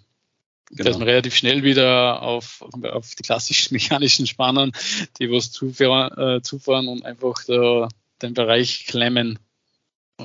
Genau. 0.70 0.88
Dass 0.88 0.98
man 0.98 1.08
relativ 1.08 1.34
schnell 1.34 1.62
wieder 1.62 2.22
auf, 2.22 2.62
auf 2.62 3.14
die 3.14 3.22
klassischen 3.22 3.72
mechanischen 3.74 4.26
Spannern, 4.26 4.72
die 5.18 5.30
was 5.30 5.52
zufahren, 5.52 6.18
äh, 6.18 6.42
zufahren 6.42 6.88
und 6.88 7.04
einfach 7.04 7.44
da, 7.46 7.88
den 8.20 8.34
Bereich 8.34 8.86
klemmen, 8.86 9.38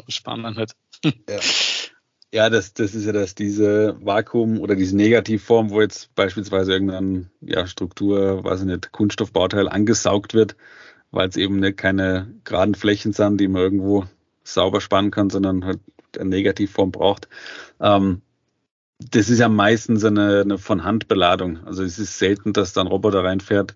spannen 0.07 0.55
halt. 0.55 0.73
Ja. 1.03 1.39
Ja, 2.33 2.49
das, 2.49 2.73
das 2.73 2.93
ist 2.93 3.05
ja 3.05 3.13
das, 3.13 3.35
diese 3.35 3.97
Vakuum 4.01 4.59
oder 4.59 4.75
diese 4.75 4.97
Negativform, 4.97 5.69
wo 5.69 5.79
jetzt 5.79 6.13
beispielsweise 6.13 6.73
irgendeine 6.73 7.29
ja, 7.39 7.65
Struktur, 7.67 8.43
weiß 8.43 8.61
ich 8.61 8.65
nicht, 8.65 8.91
Kunststoffbauteil 8.91 9.69
angesaugt 9.69 10.33
wird, 10.33 10.57
weil 11.11 11.29
es 11.29 11.37
eben 11.37 11.59
nicht 11.61 11.77
keine 11.77 12.33
geraden 12.43 12.75
Flächen 12.75 13.13
sind, 13.13 13.39
die 13.39 13.47
man 13.47 13.61
irgendwo 13.61 14.05
sauber 14.43 14.81
spannen 14.81 15.11
kann, 15.11 15.29
sondern 15.29 15.63
halt 15.63 15.79
eine 16.19 16.29
Negativform 16.29 16.91
braucht. 16.91 17.29
Ähm, 17.79 18.21
das 18.99 19.29
ist 19.29 19.39
ja 19.39 19.47
meistens 19.47 20.03
eine, 20.03 20.41
eine 20.41 20.57
von 20.57 20.83
Hand 20.83 21.07
Beladung. 21.07 21.63
Also 21.65 21.83
es 21.83 21.97
ist 21.97 22.19
selten, 22.19 22.51
dass 22.51 22.73
da 22.73 22.81
ein 22.81 22.87
Roboter 22.87 23.23
reinfährt, 23.23 23.75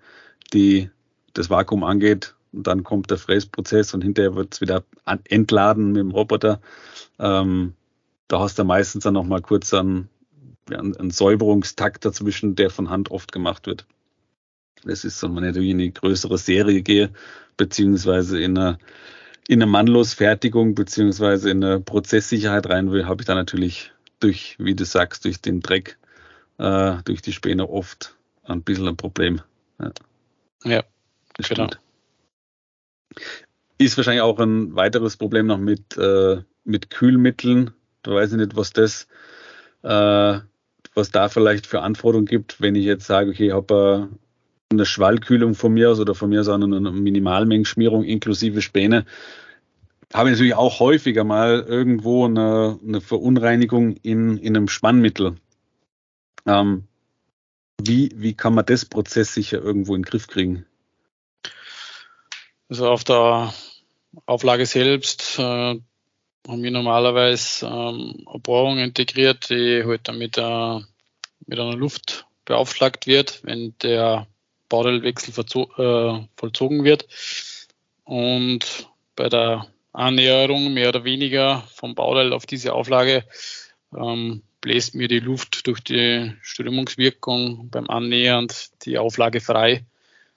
die 0.53 0.89
das 1.33 1.49
Vakuum 1.49 1.83
angeht 1.83 2.35
und 2.51 2.67
dann 2.67 2.83
kommt 2.83 3.11
der 3.11 3.17
Fräsprozess 3.17 3.93
und 3.93 4.01
hinterher 4.03 4.35
wird 4.35 4.55
es 4.55 4.61
wieder 4.61 4.83
entladen 5.25 5.93
mit 5.93 6.01
dem 6.01 6.11
Roboter. 6.11 6.59
Ähm, 7.19 7.75
da 8.31 8.39
hast 8.39 8.57
du 8.57 8.63
meistens 8.63 9.03
dann 9.03 9.13
nochmal 9.13 9.41
kurz 9.41 9.73
einen, 9.73 10.07
einen, 10.69 11.11
Säuberungstakt 11.11 12.05
dazwischen, 12.05 12.55
der 12.55 12.69
von 12.69 12.89
Hand 12.89 13.11
oft 13.11 13.33
gemacht 13.33 13.67
wird. 13.67 13.85
Das 14.85 15.03
ist 15.03 15.19
so, 15.19 15.35
wenn 15.35 15.43
ich 15.43 15.57
in 15.57 15.81
eine 15.81 15.91
größere 15.91 16.37
Serie 16.37 16.81
gehe, 16.81 17.11
beziehungsweise 17.57 18.41
in 18.41 18.57
eine, 18.57 18.77
in 19.49 19.61
eine 19.61 19.69
Mannlosfertigung, 19.69 20.75
beziehungsweise 20.75 21.49
in 21.49 21.61
eine 21.61 21.81
Prozesssicherheit 21.81 22.69
rein 22.69 22.91
will, 22.93 23.05
habe 23.05 23.21
ich 23.21 23.25
da 23.25 23.35
natürlich 23.35 23.91
durch, 24.21 24.55
wie 24.59 24.75
du 24.75 24.85
sagst, 24.85 25.25
durch 25.25 25.41
den 25.41 25.59
Dreck, 25.59 25.97
äh, 26.57 27.03
durch 27.03 27.21
die 27.21 27.33
Späne 27.33 27.69
oft 27.69 28.15
ein 28.43 28.63
bisschen 28.63 28.87
ein 28.87 28.97
Problem. 28.97 29.41
Ja, 29.77 29.91
ja 30.63 30.83
das 31.35 31.49
genau. 31.49 31.65
Stimmt. 31.65 31.81
Ist 33.77 33.97
wahrscheinlich 33.97 34.21
auch 34.21 34.39
ein 34.39 34.73
weiteres 34.73 35.17
Problem 35.17 35.47
noch 35.47 35.57
mit, 35.57 35.97
äh, 35.97 36.43
mit 36.63 36.89
Kühlmitteln. 36.89 37.71
Da 38.03 38.11
weiß 38.11 38.31
ich 38.31 38.37
nicht, 38.37 38.55
was 38.55 38.71
das, 38.73 39.07
äh, 39.83 40.39
was 40.93 41.11
da 41.11 41.29
vielleicht 41.29 41.67
für 41.67 41.81
Anforderungen 41.81 42.25
gibt, 42.25 42.61
wenn 42.61 42.75
ich 42.75 42.85
jetzt 42.85 43.05
sage, 43.05 43.31
okay, 43.31 43.47
ich 43.47 43.53
habe 43.53 44.09
äh, 44.11 44.73
eine 44.73 44.85
Schwallkühlung 44.85 45.53
von 45.53 45.73
mir 45.73 45.91
aus 45.91 45.99
oder 45.99 46.15
von 46.15 46.29
mir 46.29 46.41
aus 46.41 46.49
eine 46.49 46.67
Minimalmengenschmierung 46.67 48.03
inklusive 48.03 48.61
Späne, 48.61 49.05
habe 50.13 50.29
ich 50.29 50.33
natürlich 50.33 50.55
auch 50.55 50.79
häufiger 50.79 51.23
mal 51.23 51.61
irgendwo 51.61 52.25
eine, 52.25 52.79
eine 52.85 53.01
Verunreinigung 53.01 53.95
in, 53.97 54.37
in 54.37 54.57
einem 54.57 54.67
Spannmittel. 54.67 55.35
Ähm, 56.45 56.87
wie, 57.81 58.11
wie 58.15 58.33
kann 58.33 58.53
man 58.53 58.65
das 58.65 58.85
Prozess 58.85 59.33
sicher 59.33 59.61
irgendwo 59.61 59.95
in 59.95 60.01
den 60.01 60.09
Griff 60.09 60.27
kriegen? 60.27 60.65
Also 62.69 62.89
auf 62.89 63.03
der 63.03 63.53
Auflage 64.25 64.65
selbst 64.65 65.39
äh, 65.39 65.79
haben 66.47 66.63
wir 66.63 66.71
normalerweise 66.71 67.65
ähm, 67.65 68.25
eine 68.27 68.39
Bohrung 68.39 68.79
integriert, 68.79 69.49
die 69.49 69.83
halt 69.85 70.07
dann 70.07 70.17
mit, 70.17 70.37
äh, 70.37 70.79
mit 71.45 71.59
einer 71.59 71.75
Luft 71.75 72.25
beaufschlagt 72.45 73.07
wird, 73.07 73.43
wenn 73.43 73.75
der 73.81 74.27
Bauteilwechsel 74.69 75.33
äh, 75.33 76.25
vollzogen 76.35 76.83
wird. 76.83 77.07
Und 78.03 78.89
bei 79.15 79.29
der 79.29 79.67
Annäherung 79.93 80.73
mehr 80.73 80.89
oder 80.89 81.03
weniger 81.03 81.63
vom 81.73 81.95
Bauteil 81.95 82.33
auf 82.33 82.45
diese 82.45 82.73
Auflage 82.73 83.23
ähm, 83.95 84.41
bläst 84.61 84.95
mir 84.95 85.07
die 85.07 85.19
Luft 85.19 85.67
durch 85.67 85.81
die 85.81 86.33
Strömungswirkung 86.41 87.69
beim 87.69 87.89
Annähern 87.89 88.47
die 88.83 88.97
Auflage 88.97 89.41
frei. 89.41 89.83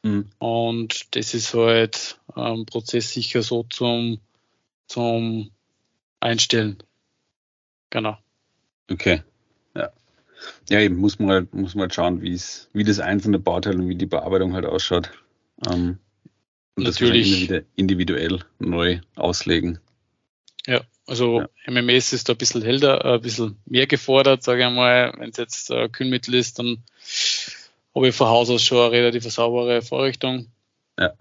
Mhm. 0.03 0.31
Und 0.39 1.15
das 1.15 1.35
ist 1.35 1.55
halt 1.55 2.19
ähm, 2.37 2.67
prozesssicher 2.67 3.43
so 3.43 3.65
zum, 3.65 4.19
zum 4.87 5.51
Einstellen. 6.25 6.79
Genau. 7.91 8.17
Okay. 8.91 9.23
Ja. 9.75 9.93
Ja, 10.71 10.81
eben 10.81 10.97
muss 10.97 11.19
man 11.19 11.29
halt, 11.31 11.55
muss 11.55 11.75
man 11.75 11.83
halt 11.83 11.95
schauen, 11.95 12.23
wie 12.23 12.33
es, 12.33 12.71
wie 12.73 12.83
das 12.83 12.99
einzelne 12.99 13.39
Bauteil 13.39 13.79
und 13.79 13.89
wie 13.89 13.95
die 13.95 14.07
Bearbeitung 14.07 14.55
halt 14.55 14.65
ausschaut. 14.65 15.11
Ähm, 15.67 15.99
und 16.77 16.85
Natürlich. 16.85 17.31
das 17.31 17.41
wieder 17.41 17.63
individuell 17.77 18.41
neu 18.59 19.01
auslegen. 19.17 19.81
Ja, 20.67 20.81
also 21.07 21.43
ja. 21.43 21.49
MMS 21.67 22.15
ist 22.15 22.29
da 22.29 22.33
ein 22.33 22.39
bisschen 22.39 22.63
hellter, 22.63 23.05
äh, 23.05 23.15
ein 23.17 23.21
bisschen 23.21 23.61
mehr 23.67 23.87
gefordert, 23.87 24.43
sage 24.43 24.67
ich 24.67 24.71
mal. 24.71 25.13
Wenn 25.19 25.29
es 25.29 25.37
jetzt 25.37 25.71
äh, 25.71 25.91
Kühlmittel 25.91 26.35
ist, 26.35 26.59
dann 26.59 26.83
habe 27.95 28.09
ich 28.09 28.15
von 28.15 28.29
Haus 28.29 28.49
aus 28.49 28.63
schon 28.63 28.79
eine 28.79 28.93
relativ 28.93 29.31
saubere 29.31 29.83
Vorrichtung. 29.83 30.51
Ja. 30.99 31.13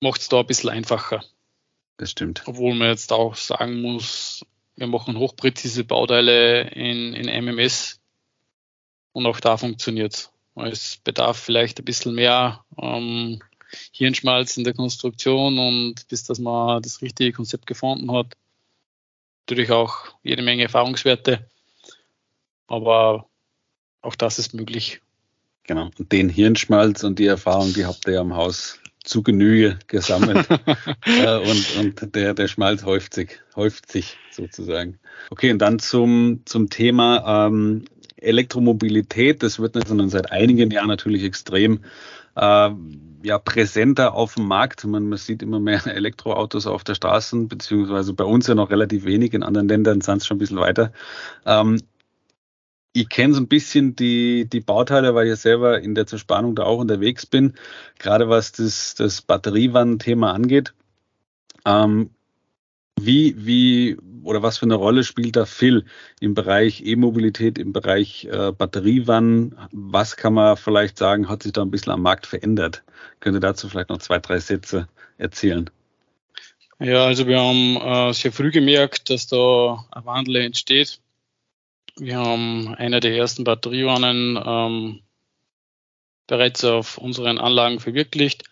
Macht 0.00 0.22
es 0.22 0.28
da 0.28 0.40
ein 0.40 0.46
bisschen 0.46 0.70
einfacher. 0.70 1.22
Das 1.96 2.10
stimmt. 2.10 2.42
Obwohl 2.46 2.74
man 2.74 2.88
jetzt 2.88 3.12
auch 3.12 3.34
sagen 3.34 3.80
muss, 3.80 4.44
wir 4.76 4.86
machen 4.86 5.18
hochpräzise 5.18 5.84
Bauteile 5.84 6.70
in, 6.70 7.14
in 7.14 7.44
MMS 7.44 8.00
und 9.12 9.26
auch 9.26 9.40
da 9.40 9.56
funktioniert 9.56 10.14
es. 10.14 10.30
Es 10.54 10.96
bedarf 10.98 11.38
vielleicht 11.38 11.78
ein 11.78 11.84
bisschen 11.84 12.14
mehr 12.14 12.64
ähm, 12.78 13.40
Hirnschmalz 13.92 14.56
in 14.56 14.64
der 14.64 14.74
Konstruktion 14.74 15.58
und 15.58 16.06
bis 16.08 16.24
dass 16.24 16.38
man 16.38 16.82
das 16.82 17.00
richtige 17.00 17.32
Konzept 17.32 17.66
gefunden 17.66 18.12
hat. 18.12 18.34
Natürlich 19.42 19.70
auch 19.70 20.14
jede 20.22 20.42
Menge 20.42 20.64
Erfahrungswerte, 20.64 21.48
aber 22.66 23.28
auch 24.02 24.14
das 24.14 24.38
ist 24.38 24.54
möglich. 24.54 25.00
Genau. 25.64 25.90
Und 25.98 26.12
den 26.12 26.28
Hirnschmalz 26.28 27.04
und 27.04 27.18
die 27.18 27.26
Erfahrung, 27.26 27.72
die 27.72 27.86
habt 27.86 28.06
ihr 28.06 28.14
ja 28.14 28.20
im 28.20 28.34
Haus 28.34 28.78
zu 29.04 29.22
Genüge 29.22 29.78
gesammelt. 29.86 30.46
äh, 31.06 31.38
und 31.38 31.76
und 31.78 32.14
der, 32.14 32.34
der 32.34 32.48
Schmalz 32.48 32.84
häuft 32.84 33.14
sich, 33.14 33.40
häuft 33.56 33.90
sich 33.90 34.18
sozusagen. 34.30 34.98
Okay, 35.30 35.50
und 35.50 35.58
dann 35.58 35.78
zum, 35.78 36.42
zum 36.44 36.70
Thema 36.70 37.46
ähm, 37.46 37.84
Elektromobilität. 38.16 39.42
Das 39.42 39.58
wird 39.58 39.74
nicht, 39.74 39.88
seit 40.10 40.32
einigen 40.32 40.70
Jahren 40.70 40.88
natürlich 40.88 41.24
extrem 41.24 41.80
äh, 42.36 42.70
ja, 43.22 43.38
präsenter 43.38 44.14
auf 44.14 44.34
dem 44.34 44.46
Markt. 44.46 44.84
Man, 44.84 45.08
man 45.08 45.18
sieht 45.18 45.42
immer 45.42 45.60
mehr 45.60 45.86
Elektroautos 45.86 46.66
auf 46.66 46.84
der 46.84 46.94
Straße, 46.94 47.36
beziehungsweise 47.44 48.14
bei 48.14 48.24
uns 48.24 48.46
ja 48.46 48.54
noch 48.54 48.70
relativ 48.70 49.04
wenig, 49.04 49.34
in 49.34 49.42
anderen 49.42 49.68
Ländern 49.68 50.00
sind 50.00 50.18
es 50.18 50.26
schon 50.26 50.36
ein 50.36 50.40
bisschen 50.40 50.58
weiter. 50.58 50.92
Ähm, 51.44 51.80
ich 52.92 53.08
kenne 53.08 53.34
so 53.34 53.40
ein 53.40 53.48
bisschen 53.48 53.96
die, 53.96 54.46
die 54.46 54.60
Bauteile, 54.60 55.14
weil 55.14 55.26
ich 55.26 55.30
ja 55.30 55.36
selber 55.36 55.80
in 55.80 55.94
der 55.94 56.06
Zerspannung 56.06 56.54
da 56.54 56.64
auch 56.64 56.78
unterwegs 56.78 57.26
bin, 57.26 57.54
gerade 57.98 58.28
was 58.28 58.52
das, 58.52 58.94
das 58.94 59.22
Batteriewannenthema 59.22 60.32
angeht. 60.32 60.74
Ähm, 61.64 62.10
wie, 63.00 63.34
wie 63.46 63.96
oder 64.22 64.42
was 64.42 64.58
für 64.58 64.66
eine 64.66 64.74
Rolle 64.74 65.02
spielt 65.04 65.36
da 65.36 65.46
Phil 65.46 65.84
im 66.20 66.34
Bereich 66.34 66.84
E-Mobilität, 66.84 67.58
im 67.58 67.72
Bereich 67.72 68.26
äh, 68.26 68.52
Batteriewannen? 68.52 69.56
Was 69.72 70.16
kann 70.16 70.34
man 70.34 70.56
vielleicht 70.56 70.98
sagen, 70.98 71.28
hat 71.28 71.42
sich 71.42 71.52
da 71.52 71.62
ein 71.62 71.70
bisschen 71.70 71.92
am 71.92 72.02
Markt 72.02 72.26
verändert? 72.26 72.84
Könnte 73.20 73.40
dazu 73.40 73.68
vielleicht 73.68 73.88
noch 73.88 73.98
zwei, 73.98 74.18
drei 74.18 74.38
Sätze 74.38 74.88
erzählen? 75.18 75.70
Ja, 76.78 77.06
also 77.06 77.26
wir 77.26 77.40
haben 77.40 77.76
äh, 77.76 78.12
sehr 78.12 78.32
früh 78.32 78.50
gemerkt, 78.50 79.10
dass 79.10 79.26
da 79.26 79.84
ein 79.90 80.04
Wandel 80.04 80.36
entsteht. 80.36 81.00
Wir 81.96 82.18
haben 82.18 82.74
eine 82.74 83.00
der 83.00 83.14
ersten 83.14 83.44
Batteriewannen 83.44 84.42
ähm, 84.44 85.02
bereits 86.26 86.64
auf 86.64 86.96
unseren 86.96 87.38
Anlagen 87.38 87.80
verwirklicht. 87.80 88.44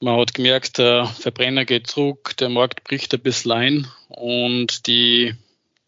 Man 0.00 0.18
hat 0.18 0.32
gemerkt, 0.34 0.78
der 0.78 1.06
Verbrenner 1.06 1.64
geht 1.64 1.86
zurück, 1.88 2.36
der 2.38 2.48
Markt 2.48 2.84
bricht 2.84 3.12
ein 3.14 3.20
bisschen 3.20 3.52
ein 3.52 3.86
und 4.08 4.86
die, 4.86 5.34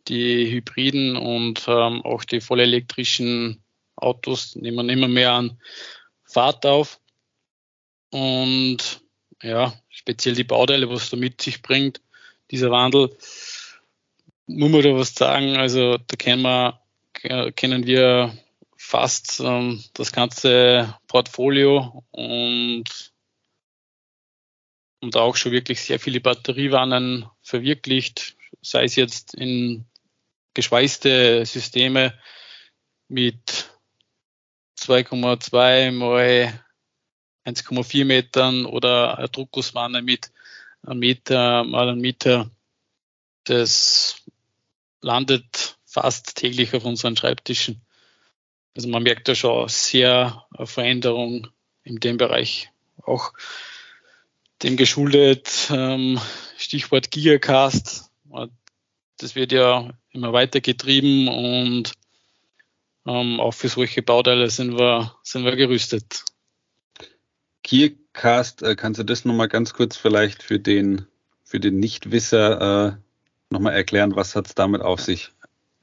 die 0.07 0.51
Hybriden 0.51 1.17
und 1.17 1.65
ähm, 1.67 2.03
auch 2.03 2.25
die 2.25 2.41
vollelektrischen 2.41 3.63
Autos 3.97 4.55
nehmen 4.55 4.89
immer 4.89 5.09
mehr 5.09 5.33
an 5.33 5.59
Fahrt 6.25 6.67
auf. 6.67 7.01
Und 8.11 9.01
ja, 9.43 9.73
speziell 9.89 10.35
die 10.35 10.45
Bauteile, 10.45 10.89
was 10.91 11.11
da 11.11 11.17
mit 11.17 11.41
sich 11.41 11.63
bringt, 11.63 12.01
dieser 12.51 12.71
Wandel, 12.71 13.17
muss 14.47 14.71
man 14.71 14.83
da 14.83 14.95
was 14.95 15.15
sagen. 15.15 15.57
Also 15.57 15.99
da 15.99 16.17
kennen 16.17 16.43
wir, 16.43 16.81
kennen 17.53 17.87
wir 17.87 18.37
fast 18.77 19.41
ähm, 19.41 19.83
das 19.95 20.13
ganze 20.13 20.95
Portfolio 21.07 22.05
und 22.11 23.13
und 25.01 25.17
auch 25.17 25.37
schon 25.37 25.53
wirklich 25.53 25.83
sehr 25.83 26.01
viele 26.01 26.21
Batteriewannen 26.21 27.27
verwirklicht, 27.43 28.37
sei 28.63 28.85
es 28.85 28.97
jetzt 28.97 29.35
in 29.35 29.85
geschweißte 30.55 31.45
Systeme 31.45 32.19
mit 33.09 33.69
2,2 34.79 35.93
mal 35.93 36.65
1,4 37.45 38.05
Metern 38.07 38.65
oder 38.65 39.19
eine 39.19 39.29
Druckgusswanne 39.29 40.01
mit 40.01 40.31
einem 40.83 41.01
Meter 41.01 41.65
mal 41.65 41.89
einem 41.89 42.01
Meter. 42.01 42.51
Das 43.45 44.23
landet 45.05 45.77
fast 45.85 46.35
täglich 46.37 46.75
auf 46.75 46.85
unseren 46.85 47.17
Schreibtischen. 47.17 47.83
Also 48.75 48.89
man 48.89 49.03
merkt 49.03 49.29
da 49.29 49.35
schon 49.35 49.69
sehr 49.69 50.45
Veränderung 50.65 51.49
in 51.85 52.01
dem 52.01 52.17
Bereich. 52.17 52.71
Auch 53.03 53.33
dem 54.63 54.77
geschuldet, 54.77 55.69
ähm, 55.71 56.21
Stichwort 56.57 57.11
Gigacast, 57.11 58.11
das 59.19 59.35
wird 59.35 59.53
ja 59.53 59.91
immer 60.11 60.33
weiter 60.33 60.61
getrieben 60.61 61.29
und 61.29 61.93
ähm, 63.07 63.41
auch 63.41 63.53
für 63.53 63.69
solche 63.69 64.03
Bauteile 64.03 64.49
sind 64.51 64.79
wir, 64.79 65.15
sind 65.23 65.45
wir 65.45 65.57
gerüstet. 65.57 66.25
Keycast, 67.63 68.63
äh, 68.63 68.75
kannst 68.75 69.01
du 69.01 69.05
das 69.05 69.25
nochmal 69.25 69.49
ganz 69.49 69.75
kurz 69.75 69.97
vielleicht 69.97 70.43
für 70.43 70.59
den, 70.59 71.07
für 71.45 71.61
den 71.61 71.79
Nichtwisser 71.79 72.89
äh, 72.89 73.04
nochmal 73.55 73.75
erklären, 73.75 74.17
was 74.17 74.37
hat 74.37 74.47
es 74.49 74.55
damit 74.55 74.83
auf 74.83 75.01
sich? 75.01 75.31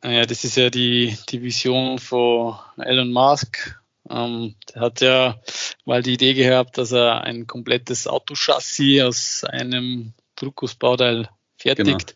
Ja, 0.03 0.25
das 0.25 0.43
ist 0.43 0.57
ja 0.57 0.69
die, 0.69 1.17
die 1.29 1.41
Vision 1.41 1.97
von 1.99 2.57
Elon 2.77 3.11
Musk. 3.11 3.79
Ähm, 4.09 4.55
der 4.73 4.81
hat 4.81 5.01
ja 5.01 5.39
mal 5.85 6.03
die 6.03 6.13
Idee 6.13 6.33
gehabt, 6.33 6.77
dass 6.77 6.91
er 6.91 7.23
ein 7.23 7.47
komplettes 7.47 8.07
Autochassis 8.07 9.01
aus 9.01 9.43
einem 9.43 10.13
Druckgussbauteil 10.35 11.29
fertigt. 11.57 12.15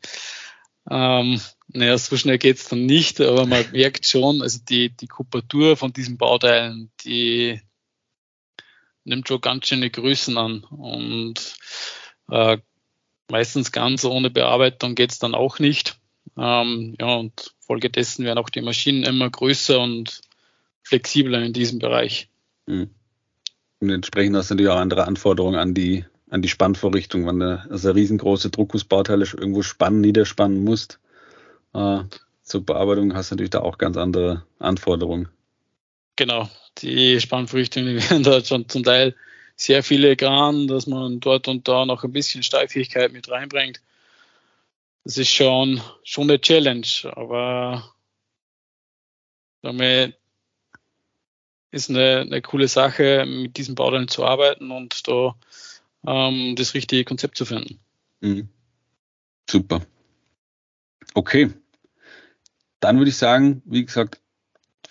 Genau. 0.86 1.22
Ähm, 1.22 1.42
naja, 1.68 1.98
so 1.98 2.18
schnell 2.18 2.38
geht's 2.38 2.70
dann 2.70 2.86
nicht, 2.86 3.22
aber 3.22 3.46
man 3.46 3.66
merkt 3.72 4.08
schon, 4.08 4.42
also 4.42 4.60
die, 4.68 4.90
die 4.90 5.08
Kupatur 5.08 5.78
von 5.78 5.94
diesen 5.94 6.18
Bauteilen, 6.18 6.92
die 7.04 7.62
nimmt 9.04 9.28
schon 9.28 9.42
ganz 9.42 9.68
schöne 9.68 9.90
Größen 9.90 10.38
an. 10.38 10.64
Und 10.64 11.56
äh, 12.30 12.58
meistens 13.30 13.72
ganz 13.72 14.06
ohne 14.06 14.30
Bearbeitung 14.30 14.96
geht's 14.96 15.20
dann 15.20 15.36
auch 15.36 15.60
nicht. 15.60 15.98
Ähm, 16.38 16.96
ja, 17.00 17.16
und 17.16 17.54
folgedessen 17.60 18.26
werden 18.26 18.40
auch 18.40 18.50
die 18.50 18.62
Maschinen 18.62 19.04
immer 19.04 19.30
größer 19.30 19.80
und 19.80 20.22
flexibler 20.84 21.42
in 21.42 21.54
diesem 21.54 21.80
Bereich. 21.80 22.30
Mhm. 22.68 22.90
Und 23.80 23.90
entsprechend 23.90 24.36
hast 24.36 24.50
du 24.50 24.56
natürlich 24.56 24.72
auch 24.72 24.80
andere 24.80 25.06
Anforderungen 25.06 25.60
an 25.60 25.74
die, 25.74 26.06
an 26.30 26.42
die 26.42 26.50
Spannvorrichtung, 26.50 27.28
wenn 27.28 27.40
du 27.40 27.66
also 27.70 27.92
riesengroße 27.92 28.50
Druckgussbauteile 28.50 29.26
irgendwo 29.38 29.62
spannen, 29.62 30.02
niederspannen 30.02 30.64
musst. 30.64 31.00
Äh, 31.74 32.00
zur 32.44 32.66
Bearbeitung 32.66 33.16
hast 33.16 33.32
du 33.32 33.36
natürlich 33.36 33.52
da 33.52 33.62
auch 33.62 33.78
ganz 33.78 33.98
andere 33.98 34.44
Anforderungen. 34.60 35.30
Genau, 36.16 36.50
die 36.78 37.20
Spannvorrichtungen 37.20 37.96
werden 38.10 38.24
da 38.24 38.44
schon 38.44 38.70
zum 38.70 38.84
Teil 38.84 39.16
sehr 39.56 39.84
filigran, 39.84 40.68
dass 40.68 40.88
man 40.88 41.20
dort 41.20 41.48
und 41.48 41.68
da 41.68 41.86
noch 41.86 42.04
ein 42.04 42.12
bisschen 42.12 42.44
Steifigkeit 42.44 43.14
mit 43.14 43.30
reinbringt. 43.30 43.82
Das 45.04 45.18
ist 45.18 45.30
schon, 45.30 45.82
schon 46.04 46.30
eine 46.30 46.42
Challenge, 46.42 46.88
aber 47.04 47.94
damit 49.62 50.18
ist 51.72 51.90
eine, 51.90 52.22
eine 52.22 52.42
coole 52.42 52.68
Sache, 52.68 53.26
mit 53.26 53.58
diesen 53.58 53.76
Bauteilen 53.76 54.08
zu 54.08 54.26
arbeiten 54.26 54.72
und 54.72 55.08
da 55.08 55.36
ähm, 56.08 56.56
das 56.56 56.74
richtige 56.74 57.04
Konzept 57.04 57.38
zu 57.38 57.46
finden. 57.46 57.80
Mhm. 58.22 58.50
Super. 59.50 59.82
Okay. 61.14 61.54
Dann 62.80 62.98
würde 62.98 63.10
ich 63.10 63.18
sagen, 63.18 63.62
wie 63.66 63.86
gesagt, 63.86 64.22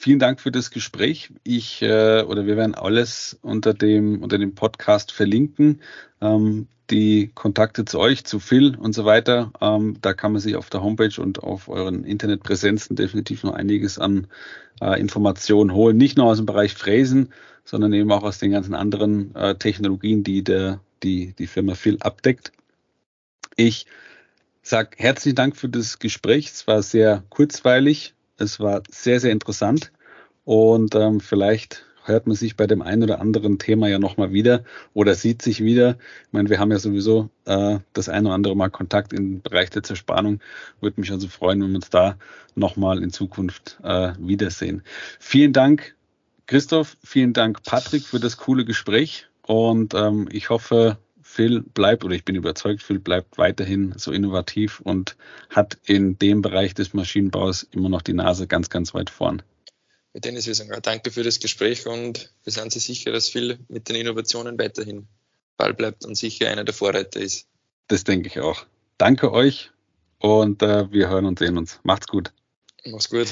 vielen 0.05 0.19
Dank 0.19 0.39
für 0.39 0.53
das 0.53 0.71
Gespräch. 0.71 1.33
Ich 1.45 1.81
äh, 1.81 2.21
oder 2.21 2.45
wir 2.45 2.59
werden 2.59 2.75
alles 2.75 3.39
unter 3.41 3.73
dem 3.73 4.23
unter 4.23 4.37
dem 4.37 4.55
Podcast 4.55 5.13
verlinken. 5.13 5.81
Ähm, 6.21 6.69
die 6.91 7.31
Kontakte 7.35 7.87
zu 7.87 7.99
euch, 7.99 8.27
zu 8.27 8.39
Phil 8.39 8.77
und 8.77 8.95
so 8.95 9.07
weiter. 9.07 9.51
Ähm, 9.63 9.97
da 10.03 10.13
kann 10.13 10.33
man 10.33 10.43
sich 10.43 10.57
auf 10.57 10.69
der 10.69 10.83
Homepage 10.83 11.19
und 11.23 11.43
auf 11.43 11.71
euren 11.71 12.05
Internetpräsenzen 12.05 12.97
definitiv 12.97 13.45
noch 13.45 13.55
einiges 13.55 13.99
an 13.99 14.27
äh, 14.83 15.01
Informationen 15.01 15.73
holen. 15.73 15.97
Nicht 15.97 16.19
nur 16.19 16.27
aus 16.27 16.37
dem 16.37 16.45
Bereich 16.45 16.75
Fräsen, 16.75 17.33
sondern 17.65 17.95
eben 17.95 18.13
auch 18.13 18.25
aus 18.25 18.39
den 18.39 18.51
ganzen 18.51 18.75
anderen 18.75 19.35
äh, 19.35 19.55
Technologien, 19.55 20.23
die 20.23 20.45
der, 20.45 20.81
die, 21.03 21.33
die 21.39 21.47
Firma 21.47 21.75
Phil 21.77 21.97
abdeckt. 22.01 22.53
Ich 23.57 23.87
sage 24.61 24.91
herzlichen 24.99 25.37
Dank 25.37 25.57
für 25.57 25.71
das 25.71 25.99
Gespräch. 25.99 26.49
Es 26.49 26.67
war 26.67 26.83
sehr 26.83 27.25
kurzweilig. 27.31 28.15
Es 28.37 28.61
war 28.61 28.83
sehr, 28.91 29.21
sehr 29.21 29.33
interessant. 29.33 29.93
Und 30.45 30.95
ähm, 30.95 31.21
vielleicht 31.21 31.85
hört 32.05 32.27
man 32.27 32.37
sich 32.37 32.57
bei 32.57 32.67
dem 32.67 32.83
einen 32.83 33.03
oder 33.03 33.21
anderen 33.21 33.59
Thema 33.59 33.89
ja 33.89 33.99
nochmal 33.99 34.33
wieder 34.33 34.65
oder 34.93 35.15
sieht 35.15 35.43
sich 35.43 35.65
wieder. 35.65 35.97
Ich 36.27 36.33
meine, 36.33 36.51
wir 36.51 36.59
haben 36.59 36.71
ja 36.71 36.79
sowieso 36.79 37.31
äh, 37.47 37.79
das 37.93 38.09
ein 38.09 38.27
oder 38.27 38.35
andere 38.35 38.57
Mal 38.57 38.71
Kontakt 38.71 39.13
im 39.13 39.41
Bereich 39.41 39.71
der 39.71 39.83
Zerspannung. 39.83 40.41
Würde 40.81 41.01
mich 41.01 41.11
also 41.11 41.29
freuen, 41.29 41.63
wenn 41.63 41.71
wir 41.71 41.77
uns 41.77 41.91
da 41.91 42.17
nochmal 42.55 43.03
in 43.03 43.11
Zukunft 43.11 43.79
äh, 43.83 44.13
wiedersehen. 44.19 44.83
Vielen 45.19 45.53
Dank, 45.53 45.97
Christoph. 46.47 46.97
Vielen 47.03 47.33
Dank, 47.33 47.63
Patrick, 47.63 48.05
für 48.05 48.21
das 48.21 48.37
coole 48.37 48.65
Gespräch. 48.65 49.27
Und 49.47 49.95
ähm, 49.95 50.29
ich 50.31 50.51
hoffe, 50.51 50.99
Phil 51.35 51.63
bleibt, 51.63 52.05
oder 52.05 52.15
ich 52.15 52.25
bin 52.25 52.37
überzeugt, 52.37 52.81
Phil 52.81 53.01
bleibt 53.01 53.39
weiterhin 53.39 53.93
so 53.97 54.13
innovativ 54.13 54.79
und 54.79 55.17
hat 55.51 55.79
in 55.85 56.17
dem 56.17 56.43
Bereich 56.43 56.75
des 56.75 56.95
Maschinenbaus 56.95 57.65
immer 57.73 57.89
noch 57.89 58.03
die 58.03 58.13
Nase 58.13 58.47
ganz, 58.47 58.71
ganz 58.71 58.95
weit 58.95 59.11
vorn. 59.11 59.43
Dennis, 60.15 60.47
wir 60.47 60.55
sagen 60.55 60.73
auch 60.73 60.79
danke 60.79 61.11
für 61.11 61.25
das 61.25 61.41
Gespräch 61.41 61.89
und 61.89 62.31
wir 62.45 62.53
sind 62.53 62.71
sich 62.71 62.85
sicher, 62.85 63.11
dass 63.11 63.29
Phil 63.29 63.59
mit 63.69 63.89
den 63.89 63.97
Innovationen 63.97 64.57
weiterhin 64.61 65.09
Ball 65.57 65.75
bleibt 65.75 66.05
und 66.05 66.15
sicher 66.15 66.49
einer 66.49 66.63
der 66.63 66.73
Vorreiter 66.73 67.19
ist. 67.19 67.49
Das 67.89 68.05
denke 68.05 68.29
ich 68.29 68.39
auch. 68.39 68.65
Danke 68.97 69.33
euch 69.33 69.73
und 70.21 70.63
äh, 70.63 70.89
wir 70.93 71.09
hören 71.09 71.27
und 71.27 71.41
sehen 71.41 71.59
uns. 71.59 71.81
Macht's 71.83 72.07
gut. 72.07 72.33
Mach's 72.87 73.11
gut. 73.11 73.27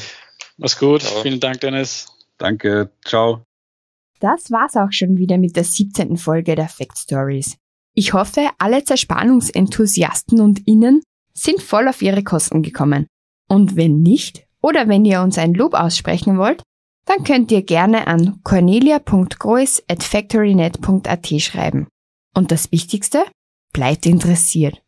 Mach's 0.57 0.77
gut. 0.77 1.03
Ciao. 1.03 1.23
Vielen 1.23 1.39
Dank, 1.39 1.61
Dennis. 1.61 2.09
Danke. 2.37 2.91
Ciao. 3.05 3.47
Das 4.19 4.51
war's 4.51 4.77
auch 4.77 4.91
schon 4.91 5.19
wieder 5.19 5.39
mit 5.39 5.55
der 5.55 5.65
17. 5.65 6.17
Folge 6.17 6.57
der 6.57 6.69
Fact 6.69 6.99
Stories. 6.99 7.62
Ich 7.95 8.13
hoffe, 8.15 8.49
alle 8.59 8.85
Zerspannungsenthusiasten 8.85 10.41
und 10.41 10.67
Innen 10.67 11.03
sind 11.35 11.63
voll 11.63 11.89
auf 11.89 12.03
ihre 12.03 12.25
Kosten 12.25 12.63
gekommen. 12.63 13.07
Und 13.49 13.77
wenn 13.77 14.03
nicht, 14.03 14.47
oder 14.63 14.89
wenn 14.89 15.05
ihr 15.05 15.21
uns 15.23 15.39
ein 15.39 15.55
Lob 15.55 15.75
aussprechen 15.75 16.39
wollt, 16.39 16.63
dann 17.05 17.25
könnt 17.25 17.51
ihr 17.51 17.63
gerne 17.63 18.07
an 18.07 18.41
cornelia.grois 18.45 19.83
at 19.89 20.03
factorynet.at 20.03 21.41
schreiben. 21.41 21.89
Und 22.35 22.51
das 22.51 22.71
Wichtigste, 22.73 23.25
bleibt 23.73 24.07
interessiert. 24.07 24.82